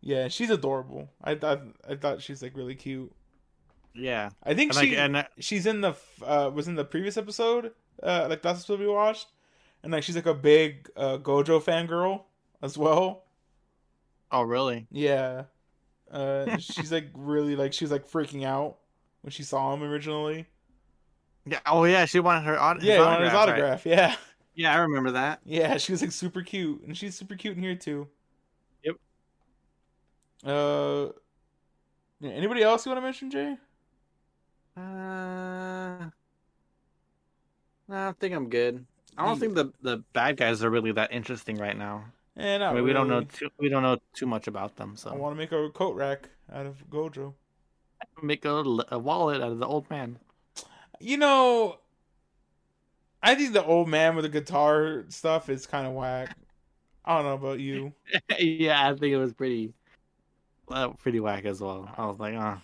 [0.00, 1.10] Yeah, she's adorable.
[1.22, 3.12] I thought I thought she's like really cute.
[3.94, 6.84] Yeah, I think and like she and uh, she's in the uh was in the
[6.84, 7.72] previous episode
[8.02, 9.26] uh like that's what we watched
[9.82, 12.22] and like she's like a big uh gojo fangirl
[12.62, 13.21] as well
[14.32, 14.86] Oh, really?
[14.90, 15.44] Yeah.
[16.10, 18.78] Uh, she's like really like she was like freaking out
[19.22, 20.46] when she saw him originally.
[21.46, 21.60] Yeah.
[21.66, 22.04] Oh, yeah.
[22.06, 23.48] She wanted her aut- Yeah, he wanted his right?
[23.48, 23.86] autograph.
[23.86, 24.16] Yeah,
[24.54, 25.40] Yeah, I remember that.
[25.44, 25.76] yeah.
[25.78, 28.08] She was like super cute, and she's super cute in here too.
[28.84, 28.96] Yep.
[30.44, 31.12] Uh,
[32.20, 33.56] yeah, anybody else you want to mention, Jay?
[34.76, 36.06] Uh,
[37.88, 38.84] no, I think I'm good.
[39.16, 42.04] I don't think the the bad guys are really that interesting right now.
[42.36, 45.10] Eh, I mean, we don't know too, we don't know too much about them, So
[45.10, 47.34] I want to make a coat rack out of Gojo.
[48.22, 50.18] make a, a wallet out of the old man.
[50.98, 51.78] You know,
[53.22, 56.36] I think the old man with the guitar stuff is kind of whack.
[57.04, 57.92] I don't know about you.
[58.38, 59.72] yeah, I think it was pretty,
[60.68, 61.92] uh, pretty whack as well.
[61.96, 62.58] I was like, oh,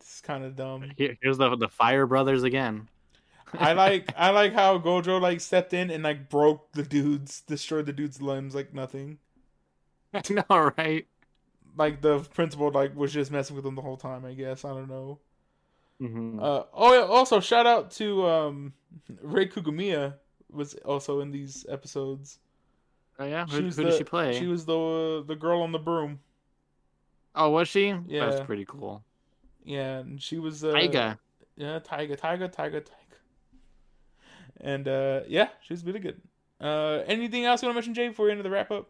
[0.00, 0.90] It's kind of dumb.
[0.96, 2.88] here, here's the the Fire Brothers again.
[3.58, 7.86] I like I like how Gojo like stepped in and like broke the dudes, destroyed
[7.86, 9.18] the dude's limbs like nothing.
[10.30, 11.06] Know, right?
[11.76, 14.24] Like the principal like was just messing with him the whole time.
[14.24, 15.18] I guess I don't know.
[15.98, 18.74] hmm Uh, oh, yeah, also shout out to um,
[19.22, 20.14] Rie Kugimiya
[20.50, 22.38] was also in these episodes.
[23.18, 24.32] oh yeah, She who, who the, did she play?
[24.38, 26.20] She was the the girl on the broom.
[27.34, 27.94] Oh, was she?
[28.06, 28.30] Yeah.
[28.30, 29.04] that's pretty cool.
[29.64, 31.18] Yeah, and she was uh, Aiga.
[31.56, 32.82] Yeah, Tiger, Tiger, Tiger.
[34.60, 36.20] And uh, yeah, she's really good.
[36.60, 38.88] Uh, anything else you want to mention, Jay, before we end the wrap up?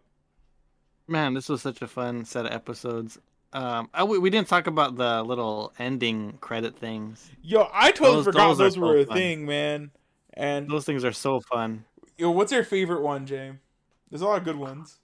[1.08, 3.18] Man, this was such a fun set of episodes.
[3.54, 7.30] Um, I, we, we didn't talk about the little ending credit things.
[7.42, 9.16] Yo, I totally Those- forgot those those, were a fun.
[9.16, 9.90] thing, man.
[10.34, 11.84] And Those things are so fun.
[12.16, 13.52] yo, what's your favorite one, Jay?
[14.10, 14.98] There's a lot of good ones.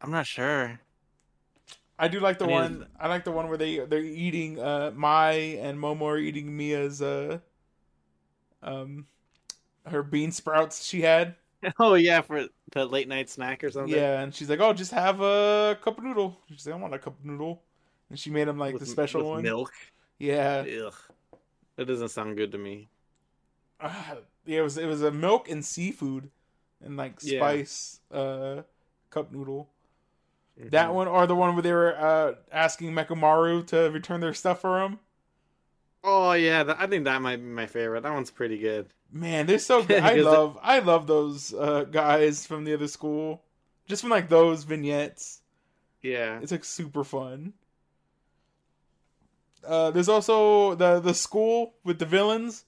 [0.00, 0.80] I'm not sure.
[1.98, 2.86] I do like the I one.
[2.98, 4.58] I like the one where they they're eating.
[4.58, 7.38] Uh, Mai and Momo are eating Mia's uh,
[8.62, 9.06] um,
[9.86, 11.34] her bean sprouts she had.
[11.78, 13.94] Oh yeah, for the late night snack or something.
[13.94, 16.92] Yeah, and she's like, "Oh, just have a cup of noodle." She's like, "I want
[16.94, 17.62] a cup of noodle,"
[18.10, 19.42] and she made him like With- the special with one.
[19.44, 19.72] Milk.
[20.18, 20.94] Yeah, Ugh.
[21.76, 22.88] That doesn't sound good to me.
[23.80, 24.58] Ah, yeah.
[24.58, 26.30] It was it was a milk and seafood,
[26.84, 27.38] and like Yeah.
[27.38, 28.62] spice uh
[29.10, 29.68] cup noodle.
[30.56, 30.94] That Mhm.
[30.94, 34.82] one or the one where they were uh asking Mechamaru to return their stuff for
[34.82, 34.98] him.
[36.32, 38.02] Oh yeah, that, I think that might be my favorite.
[38.02, 38.92] That one's pretty good.
[39.12, 40.02] Man, they're so good.
[40.02, 43.42] I love I love those uh guys from the other school.
[43.86, 45.42] Just from like those vignettes.
[46.02, 46.40] Yeah.
[46.40, 47.54] It's like super fun.
[49.64, 52.64] Uh there's also the the school with the villains.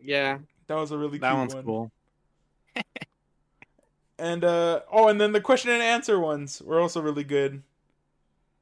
[0.00, 0.38] Yeah.
[0.68, 1.64] That was a really That cute one's one.
[1.64, 1.90] cool.
[4.18, 7.62] And uh oh, and then the question and answer ones were also really good.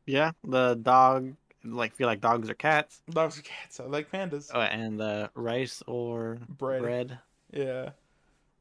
[0.07, 0.33] Yeah.
[0.43, 3.01] The dog like feel like dogs or cats.
[3.11, 3.81] Dogs or cats.
[3.81, 4.51] I like pandas.
[4.55, 6.83] Oh, and the rice or Bread.
[6.83, 7.19] bread.
[7.53, 7.91] Yeah,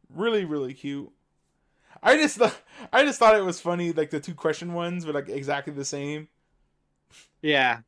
[0.09, 1.11] really, really cute.
[2.01, 2.53] I just, th-
[2.91, 5.85] I just thought it was funny, like the two question ones were like exactly the
[5.85, 6.27] same.
[7.41, 7.79] Yeah.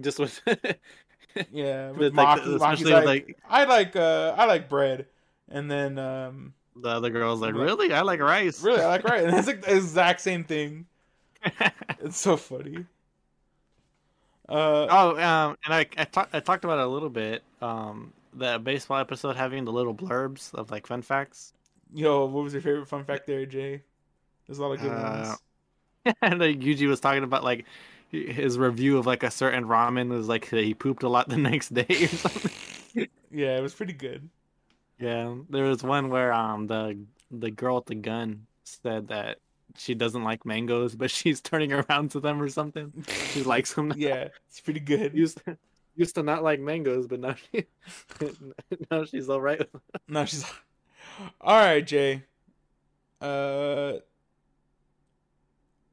[0.00, 0.40] Just with
[1.50, 5.06] Yeah, with, with like, Maki, the- Maki's especially like, I like, uh, I like bread,
[5.48, 7.92] and then, um, the other girls like, really?
[7.92, 8.62] I like rice.
[8.62, 10.86] really, I like right, and it's like the exact same thing.
[12.00, 12.84] It's so funny.
[14.48, 17.44] Uh, oh, um, and I I, talk, I talked about it a little bit.
[17.60, 21.54] Um, the baseball episode having the little blurbs of like fun facts.
[21.92, 23.84] yo, what was your favorite fun fact there, Jay?
[24.46, 25.42] There's a lot of good Uh, ones.
[26.22, 27.66] and like Yuji was talking about like
[28.10, 31.74] his review of like a certain ramen was like he pooped a lot the next
[31.74, 32.52] day or something.
[33.30, 34.30] Yeah, it was pretty good.
[34.98, 39.38] yeah, there was one where um the the girl with the gun said that
[39.76, 42.92] she doesn't like mangoes, but she's turning around to them or something.
[43.32, 43.92] She likes them.
[43.96, 45.14] Yeah, it's pretty good.
[45.14, 45.56] used to,
[45.96, 47.66] used to not like mangoes, but now she
[48.90, 49.58] now she's all right.
[49.58, 49.80] with them.
[50.08, 50.44] No, she's
[51.40, 52.22] all right, Jay.
[53.20, 53.94] Uh,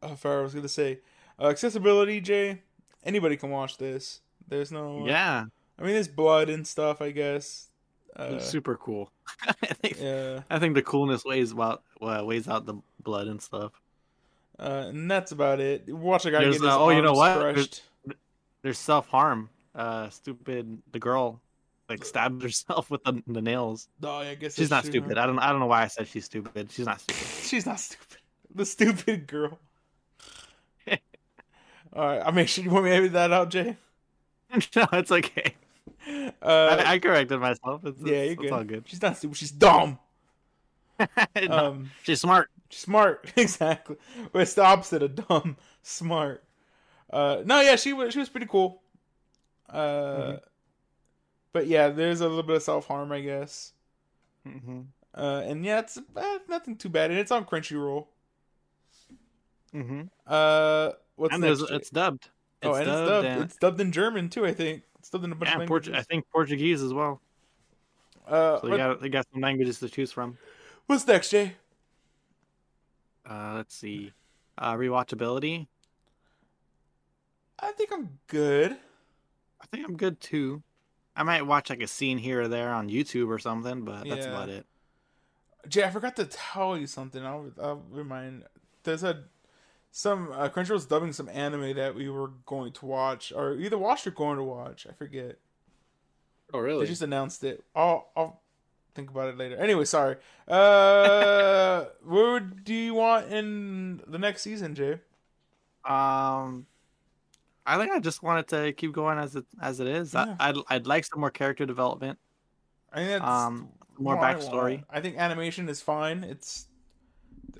[0.01, 0.99] uh, I was gonna say,
[1.39, 2.61] uh, accessibility, Jay.
[3.03, 4.21] Anybody can watch this.
[4.47, 5.05] There's no.
[5.07, 5.45] Yeah,
[5.79, 7.01] I mean, there's blood and stuff.
[7.01, 7.67] I guess.
[8.15, 9.11] Uh, super cool.
[9.47, 13.41] I think yeah, I think the coolness weighs out well, weighs out the blood and
[13.41, 13.71] stuff.
[14.59, 15.87] uh, and that's about it.
[15.93, 17.39] Watch a guy There's, get his uh, oh, you know what?
[17.39, 17.83] crushed.
[18.61, 19.49] There's self harm.
[19.73, 20.81] Uh, stupid.
[20.91, 21.39] The girl
[21.91, 23.87] like stabbed herself with the, the nails.
[24.01, 25.17] Oh, I guess She's not stupid.
[25.17, 25.39] I don't.
[25.39, 26.71] I don't know why I said she's stupid.
[26.71, 27.27] She's not stupid.
[27.43, 28.17] She's not stupid.
[28.53, 29.59] The stupid girl.
[31.93, 33.77] All right, I mean, should you want me to edit that out, Jay?
[34.75, 35.55] no, it's okay.
[36.07, 37.85] Uh, I, I corrected myself.
[37.85, 38.43] It's, yeah, you're good.
[38.45, 38.83] it's all good.
[38.87, 39.37] She's not stupid.
[39.37, 39.99] She's dumb.
[41.49, 42.49] Um, she's smart.
[42.69, 43.95] smart, exactly.
[44.31, 45.57] But it's the opposite of dumb.
[45.81, 46.43] Smart.
[47.09, 48.81] Uh, no, yeah, she was she was pretty cool.
[49.69, 49.77] Uh,
[50.33, 50.39] Mhm.
[51.53, 53.73] but yeah, there's a little bit of self harm, I guess.
[54.45, 54.81] hmm
[55.15, 58.05] Uh, and yeah, it's eh, nothing too bad, and it's on Crunchyroll.
[59.73, 60.01] Mm-hmm.
[60.27, 61.61] Uh, what's And next?
[61.71, 62.29] it's dubbed.
[62.63, 63.27] oh, and it's dubbed dubbed.
[63.27, 64.45] and- It's dubbed in German too.
[64.45, 65.95] I think it's in a bunch yeah, of Port- languages.
[65.95, 67.21] I think Portuguese as well.
[68.27, 70.37] Uh, So you what- got you got some languages to choose from.
[70.85, 71.55] what's next, Jay?
[73.29, 74.13] Uh, let's see.
[74.57, 75.67] Uh, rewatchability.
[77.59, 78.73] I think I'm good.
[79.61, 80.63] I think I'm good too.
[81.15, 84.25] I might watch like a scene here or there on YouTube or something, but that's
[84.25, 84.31] Yeah.
[84.31, 84.65] about it.
[85.67, 87.23] Jay, I forgot to tell you something.
[87.23, 88.45] I'll, I'll remind.
[88.83, 89.25] There's a
[89.91, 94.07] some uh, Crunchyroll's dubbing some anime that we were going to watch, or either watched
[94.07, 94.87] or going to watch.
[94.89, 95.37] I forget.
[96.53, 96.85] Oh, really?
[96.85, 97.63] They just announced it.
[97.75, 98.41] I'll I'll
[98.95, 99.55] think about it later.
[99.57, 100.17] Anyway, sorry.
[100.47, 104.99] Uh, what would- do you want in the next season, Jay?
[105.83, 106.65] Um,
[107.65, 110.13] I think I just wanted to keep going as it as it is.
[110.13, 110.35] Yeah.
[110.39, 112.17] I, I'd I'd like some more character development,
[112.93, 114.83] I think that's Um, more what I backstory.
[114.89, 116.23] I think animation is fine.
[116.23, 116.67] It's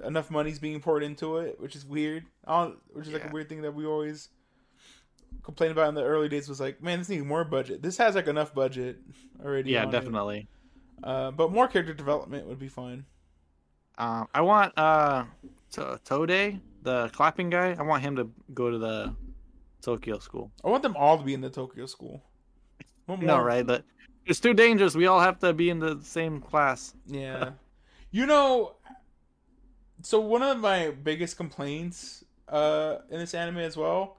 [0.03, 2.25] enough money's being poured into it, which is weird.
[2.47, 4.29] I which is like a weird thing that we always
[5.43, 6.47] complained about in the early days.
[6.49, 7.81] Was like, man, this needs more budget.
[7.81, 8.97] This has like enough budget
[9.43, 9.71] already.
[9.71, 9.91] Yeah, on it.
[9.91, 10.47] definitely.
[11.03, 13.05] Uh, but more character development would be fine.
[13.97, 15.25] Um, I want uh,
[15.71, 17.75] to- Todo, the clapping guy.
[17.77, 19.15] I want him to go to the
[19.81, 20.51] Tokyo school.
[20.63, 22.23] I want them all to be in the Tokyo school.
[23.07, 23.65] No, right?
[23.65, 23.83] But
[24.25, 24.95] it's too dangerous.
[24.95, 26.93] We all have to be in the same class.
[27.07, 27.51] Yeah.
[28.11, 28.75] you know,
[30.03, 34.17] so one of my biggest complaints uh, in this anime as well,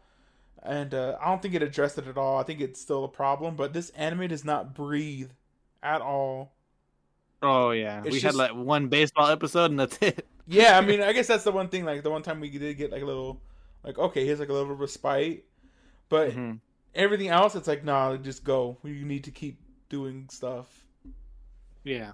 [0.63, 2.39] and uh, I don't think it addressed it at all.
[2.39, 5.31] I think it's still a problem, but this anime does not breathe
[5.83, 6.53] at all.
[7.43, 10.27] Oh yeah, It's we just- had like one baseball episode and that's it.
[10.49, 11.85] Yeah, I mean, I guess that's the one thing.
[11.85, 13.41] Like the one time we did get like a little,
[13.85, 15.45] like okay, here's like a little respite,
[16.09, 16.59] but Mhm.
[16.97, 18.77] everything else, it's like nah, just go.
[18.83, 20.67] You need to keep doing stuff.
[21.85, 22.13] Yeah.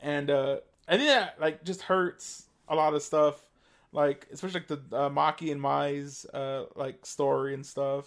[0.00, 3.36] and uh I think that like just hurts a lot of stuff,
[3.92, 8.06] like especially like the uh, Maki and Mai's uh like story and stuff.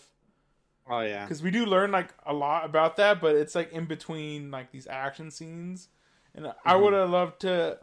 [0.87, 1.29] Oh yeah.
[1.29, 4.71] Because we do learn like a lot about that, but it's like in between like
[4.71, 5.89] these action scenes,
[6.35, 6.81] and I Mhm.
[6.83, 7.79] would have loved to,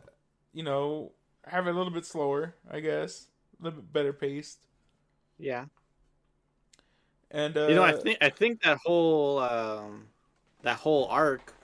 [0.53, 1.13] you know,
[1.47, 2.55] have it a little bit slower.
[2.71, 3.29] I guess
[3.61, 4.59] a little bit better paced.
[5.39, 5.67] Yeah.
[7.31, 10.09] And uh, You know, I think I think that whole um,
[10.63, 11.55] that whole arc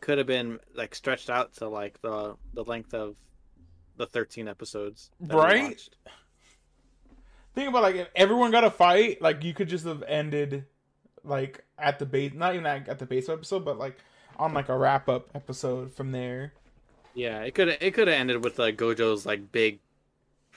[0.00, 3.16] could have been like stretched out to like the the length of
[4.00, 5.10] the 13 episodes.
[5.20, 5.80] Right?
[7.54, 10.64] think about like if everyone got a fight, like you could just have ended
[11.24, 13.98] like at the base, not even at, at the base episode, but like
[14.38, 16.52] on like a wrap up episode from there.
[17.14, 19.80] Yeah, it could it could have ended with like Gojo's like big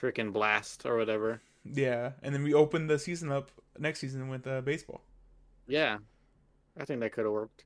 [0.00, 1.40] freaking blast or whatever.
[1.64, 5.02] Yeah, and then we open the season up next season with uh, baseball.
[5.66, 5.98] Yeah.
[6.78, 7.64] I think that could have worked.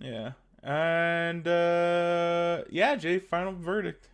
[0.00, 0.32] Yeah,
[0.62, 4.07] and uh yeah, Jay, final verdict.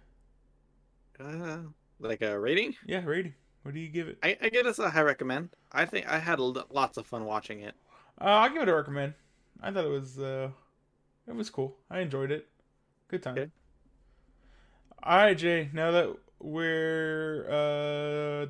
[1.19, 1.59] Uh,
[2.01, 2.75] like a rating?
[2.87, 3.35] Yeah, rating.
[3.63, 4.19] What do you give it?
[4.23, 5.51] I, I give this a high recommend.
[5.73, 7.75] I think I had lots of fun watching it.
[8.21, 9.15] Uh, I'll give it a recommend.
[9.63, 10.51] I thought it was uh,
[11.27, 11.77] it was cool.
[11.91, 12.49] I enjoyed it.
[13.09, 13.39] Good time.
[13.39, 13.51] Okay.
[15.03, 15.71] All right, Jay.
[15.73, 18.47] Now that we're uh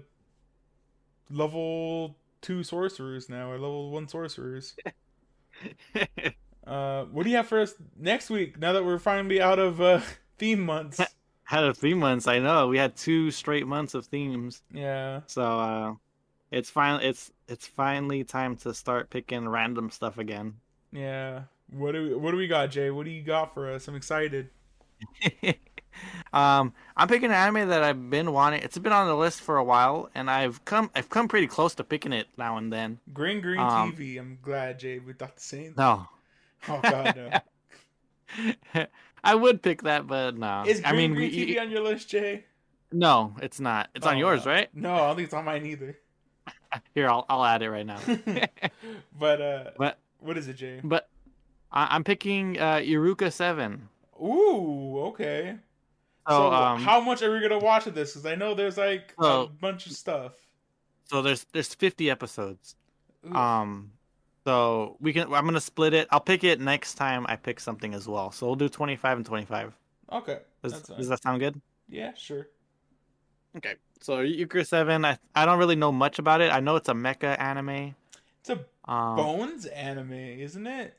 [1.30, 4.74] level two sorcerers now, or level one sorcerers,
[6.66, 8.58] uh, what do you have for us next week?
[8.58, 10.00] Now that we're finally out of uh
[10.38, 11.00] theme months.
[11.44, 12.26] had a three months.
[12.26, 14.62] I know we had two straight months of themes.
[14.72, 15.20] yeah.
[15.26, 15.94] So uh,
[16.50, 20.54] it's finally it's it's finally time to start picking random stuff again.
[20.92, 21.42] Yeah.
[21.70, 22.90] What do we, what do we got, Jay?
[22.90, 23.88] What do you got for us?
[23.88, 24.50] I'm excited.
[26.32, 28.62] um, I'm picking an anime that I've been wanting.
[28.62, 31.74] It's been on the list for a while, and I've come I've come pretty close
[31.76, 33.00] to picking it now and then.
[33.12, 34.18] Green Green Um, TV.
[34.18, 34.98] I'm glad, Jay.
[34.98, 35.74] We thought the same.
[35.76, 36.06] No,
[36.68, 37.30] Oh God, no.
[39.24, 40.64] I would pick that, but no.
[40.66, 42.44] Is Green I mean, Green we- TV on your list, Jay?
[42.92, 43.88] no, it's not.
[43.94, 44.68] It's on Oh, yours, right?
[44.74, 45.98] No, I don't think it's on mine either.
[46.94, 47.98] Here, I'll I'll add it right now.
[49.18, 50.80] but uh, but what is it, Jay?
[50.82, 51.08] but
[51.72, 53.88] I, I'm picking uh, Eureka Seven.
[54.22, 55.56] Ooh, okay.
[56.28, 58.12] So, So, um, how much are we gonna watch of this?
[58.12, 60.32] Because I know there's like a bunch of stuff.
[61.04, 62.76] so there's there's 50 episodes.
[63.26, 63.34] Ooh.
[63.34, 63.92] Um,
[64.44, 65.32] so we can.
[65.32, 66.08] I'm gonna split it.
[66.10, 68.30] I'll pick it next time I pick something as well.
[68.30, 69.74] So we'll do 25 and 25.
[70.12, 71.60] okay, Does, does that sound good?
[71.88, 72.48] yeah, sure.
[73.56, 73.74] Okay.
[74.00, 75.04] So Eureka Seven.
[75.04, 76.52] I I don't really know much about it.
[76.52, 77.94] I know it's a mecha anime.
[78.40, 80.96] It's a Um, Bones anime, isn't it?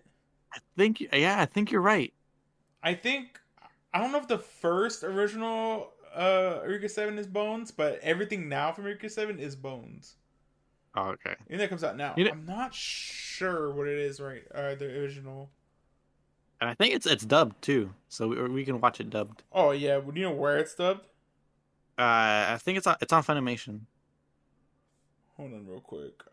[0.51, 2.13] I think yeah, I think you're right.
[2.81, 3.39] I think
[3.93, 8.71] I don't know if the first original uh Eureka Seven is Bones, but everything now
[8.71, 10.15] from Eureka Seven is Bones.
[10.95, 11.35] Oh, okay.
[11.49, 12.13] And that comes out now.
[12.17, 14.43] You know- I'm not sure what it is, right?
[14.53, 15.49] Uh, the original.
[16.61, 19.43] And I think it's it's dubbed too, so we, we can watch it dubbed.
[19.51, 21.01] Oh yeah, would you know where it's dubbed?
[21.97, 23.81] Uh, I think it's on it's on Funimation.
[25.35, 26.23] hold on real quick,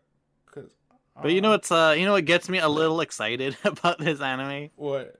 [0.49, 0.71] cause.
[1.21, 4.21] But you know what's uh you know what gets me a little excited about this
[4.21, 4.69] anime?
[4.77, 5.19] what?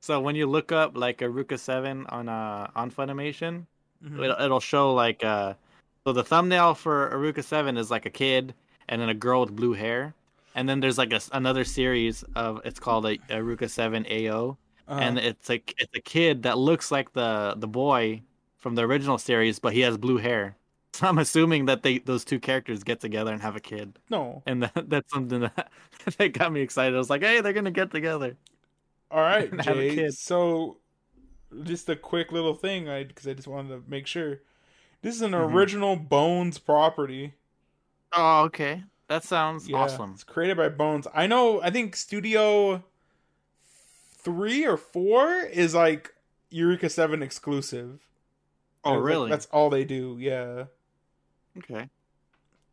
[0.00, 3.66] So when you look up like Eureka Seven on uh on Funimation,
[4.04, 4.24] Mhm.
[4.24, 5.54] it'll, it'll show like uh
[6.06, 8.54] so the thumbnail for Eureka 7 is like a kid
[8.88, 10.14] and then a girl with blue hair
[10.54, 15.00] and then there's like a, another series of it's called a Eureka 7 AO Uh-huh.
[15.00, 18.22] and it's like it's a kid that looks like the the boy
[18.58, 20.56] from the original series but he has blue hair
[20.92, 24.44] so I'm assuming that they those two characters get together and have a kid no.
[24.46, 25.70] and that, that's something that
[26.18, 28.36] that got me excited I was like hey they're gonna get together
[29.10, 30.10] All right, and have a Jay.
[30.10, 30.78] So,
[31.64, 34.40] just a quick little thing, I because I just wanted to make sure.
[35.04, 35.52] This is an Mhm.
[35.52, 37.34] original Bones property.
[38.12, 41.06] oh okay that sounds Yeah, awesome It's created by Bones.
[41.14, 41.60] I know.
[41.60, 42.82] I think Studio
[44.18, 46.14] three or four is like
[46.50, 48.00] Eureka Seven exclusive.
[48.84, 50.16] oh Like, really That's all they do.
[50.18, 50.64] Yeah.
[51.58, 51.90] okay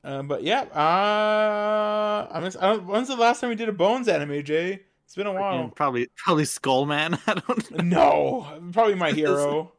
[0.04, 0.62] Um, but yeah.
[0.74, 2.46] Uh, I'm.
[2.46, 4.82] ex- I don't, when's the last time we did a Bones anime, Jay?
[5.06, 5.70] It's been a Freaking while.
[5.76, 7.20] Probably probably Skullman.
[7.28, 7.84] I don't know.
[7.84, 9.74] No, probably my hero.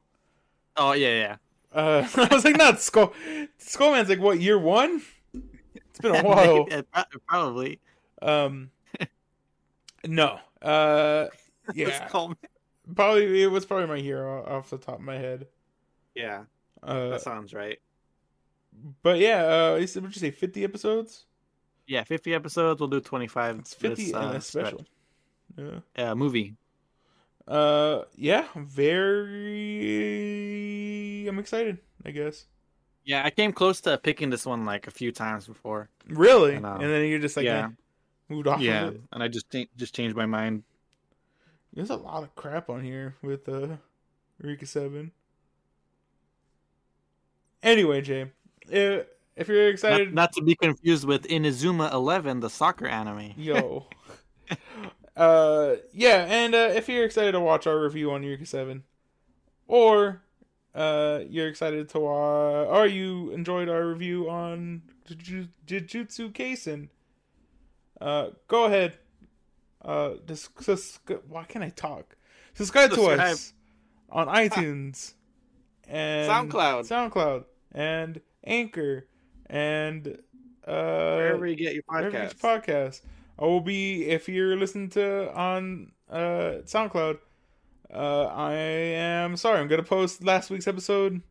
[0.76, 1.36] Oh yeah, yeah.
[1.72, 3.12] Uh, I was like, not Skull.
[3.58, 5.02] Skullman's like what year one?
[5.34, 6.66] It's been a while.
[6.68, 6.82] Maybe-
[7.26, 7.80] Probably.
[8.20, 8.70] Um,
[10.06, 10.38] no.
[10.60, 11.26] Uh,
[11.74, 12.08] yeah,
[12.94, 15.46] probably it was probably my hero off the top of my head.
[16.14, 16.44] Yeah,
[16.82, 17.78] Uh, that sounds right.
[19.02, 21.26] but yeah, uh, what you say, fifty episodes?
[21.86, 22.80] Yeah, 50 episodes.
[22.80, 23.58] We'll do 25.
[23.58, 24.84] It's fifty this, uh, a special.
[25.56, 25.80] Yeah.
[25.96, 26.54] Uh, movie.
[27.48, 28.46] Uh, yeah,
[29.92, 31.26] very.
[31.28, 31.78] I'm excited.
[32.04, 32.46] I guess.
[33.04, 35.88] Yeah, I came close to picking this one like a few times before.
[36.08, 36.74] Really, I know.
[36.74, 37.66] and then you're just like, Yeah.
[37.66, 37.68] eh,
[38.28, 39.00] moved off yeah, of it.
[39.12, 40.62] and I just cha- just changed my mind.
[41.72, 43.76] There's a lot of crap on here with uh
[44.42, 45.10] Eureka Seven.
[47.62, 48.22] Anyway, Jay,
[48.72, 49.02] uh,
[49.36, 53.32] if you're Not, excited, not to be confused with Inazuma 11, the soccer anime.
[53.36, 53.86] yo,
[55.16, 58.84] uh, yeah, and uh, if you're excited to watch our review on Eureka Seven,
[59.66, 60.22] or
[60.74, 66.88] uh, you're excited to watch, or you enjoyed our review on Jujutsu Kaisen,
[68.00, 68.98] uh, go ahead.
[69.84, 72.16] Uh, dis- sus- why can't I talk?
[72.54, 73.20] Subscribe to Subscribe.
[73.20, 73.52] us
[74.10, 75.14] on iTunes
[75.88, 76.88] and SoundCloud.
[76.88, 79.06] SoundCloud, and Anchor,
[79.46, 80.06] and
[80.66, 82.40] uh, Wherever you get your wherever you podcast.
[82.40, 83.00] get your podcast.
[83.38, 87.18] I will be if you're listening to on uh, SoundCloud.
[87.92, 89.58] Uh, I am sorry.
[89.60, 91.22] I'm gonna post last week's episode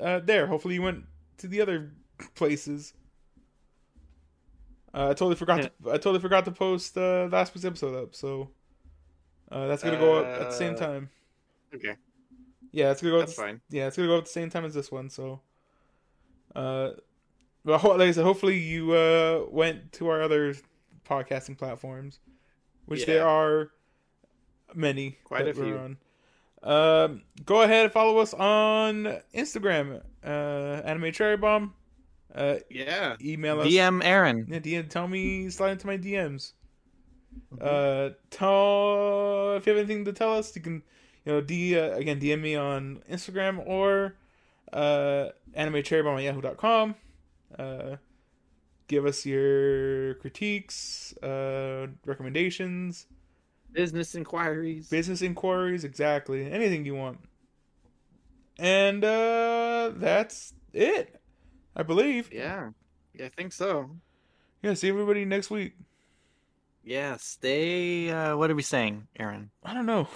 [0.00, 0.46] uh, there.
[0.46, 1.04] Hopefully, you went
[1.38, 1.92] to the other
[2.34, 2.94] places.
[4.92, 5.62] Uh, I totally forgot.
[5.62, 8.14] To, I totally forgot to post uh, last week's episode up.
[8.14, 8.50] So
[9.52, 11.10] uh, that's gonna go up at the same Uh, time.
[11.74, 11.94] Okay,
[12.72, 13.18] Yeah, it's gonna go.
[13.18, 13.60] At that's the, fine.
[13.70, 15.08] yeah, it's gonna go at the same time as this one.
[15.10, 15.40] So,
[16.56, 16.90] uh,
[17.64, 20.54] well, ho- like I said, hopefully you uh went to our other
[21.10, 22.20] podcasting platforms,
[22.86, 23.70] which there are
[24.74, 25.18] many.
[25.24, 25.76] Quite that a we're few.
[25.78, 25.96] On.
[26.62, 30.28] Um, go ahead and follow us on Instagram, uh,
[30.84, 31.74] Anime Cherry Bomb.
[32.34, 33.16] Uh, Yeah.
[33.22, 33.66] email us.
[33.66, 34.46] DM Aaron.
[34.48, 34.88] Yeah, DM.
[34.88, 36.52] Tell me, slide into my DMs.
[37.54, 37.58] Mm-hmm.
[37.60, 40.82] Uh, tell if you have anything to tell us, you can,
[41.24, 44.16] you know, D uh, again DM me on Instagram or
[44.72, 45.28] uh,
[46.04, 46.94] Bomb at yahoo.com.
[47.58, 47.96] Uh,
[48.90, 53.06] give us your critiques, uh, recommendations,
[53.72, 54.88] Business inquiries.
[54.88, 57.20] business inquiries, exactly anything you want.
[58.58, 61.20] And uh, that's it,
[61.76, 62.30] I believe.
[62.32, 62.70] Yeah.
[63.14, 63.90] Yeah, I think so.
[64.60, 65.74] Yeah, see everybody next week.
[66.82, 69.50] Yeah, stay uh what are we saying, Aaron?
[69.62, 70.08] I don't know.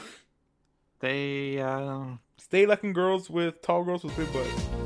[0.98, 4.83] Stay uh Stay liking girls with tall girls with big butts.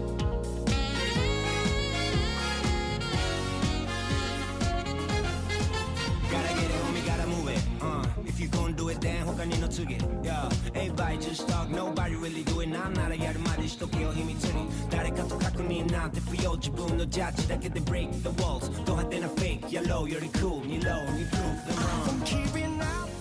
[9.78, 12.68] took it, yeah Everybody just talk, nobody really do it.
[12.68, 17.72] 난 a 야를 말해줄게요 a 드니.誰かと 갖고 니 나한테 부여 지분 너 자지 다 get
[17.72, 18.68] the break the walls.
[18.84, 19.70] 또할 때는 fake.
[19.70, 20.66] Yellow you're cool.
[20.66, 23.17] 니 low 니 proof the wrong I'm keeping up.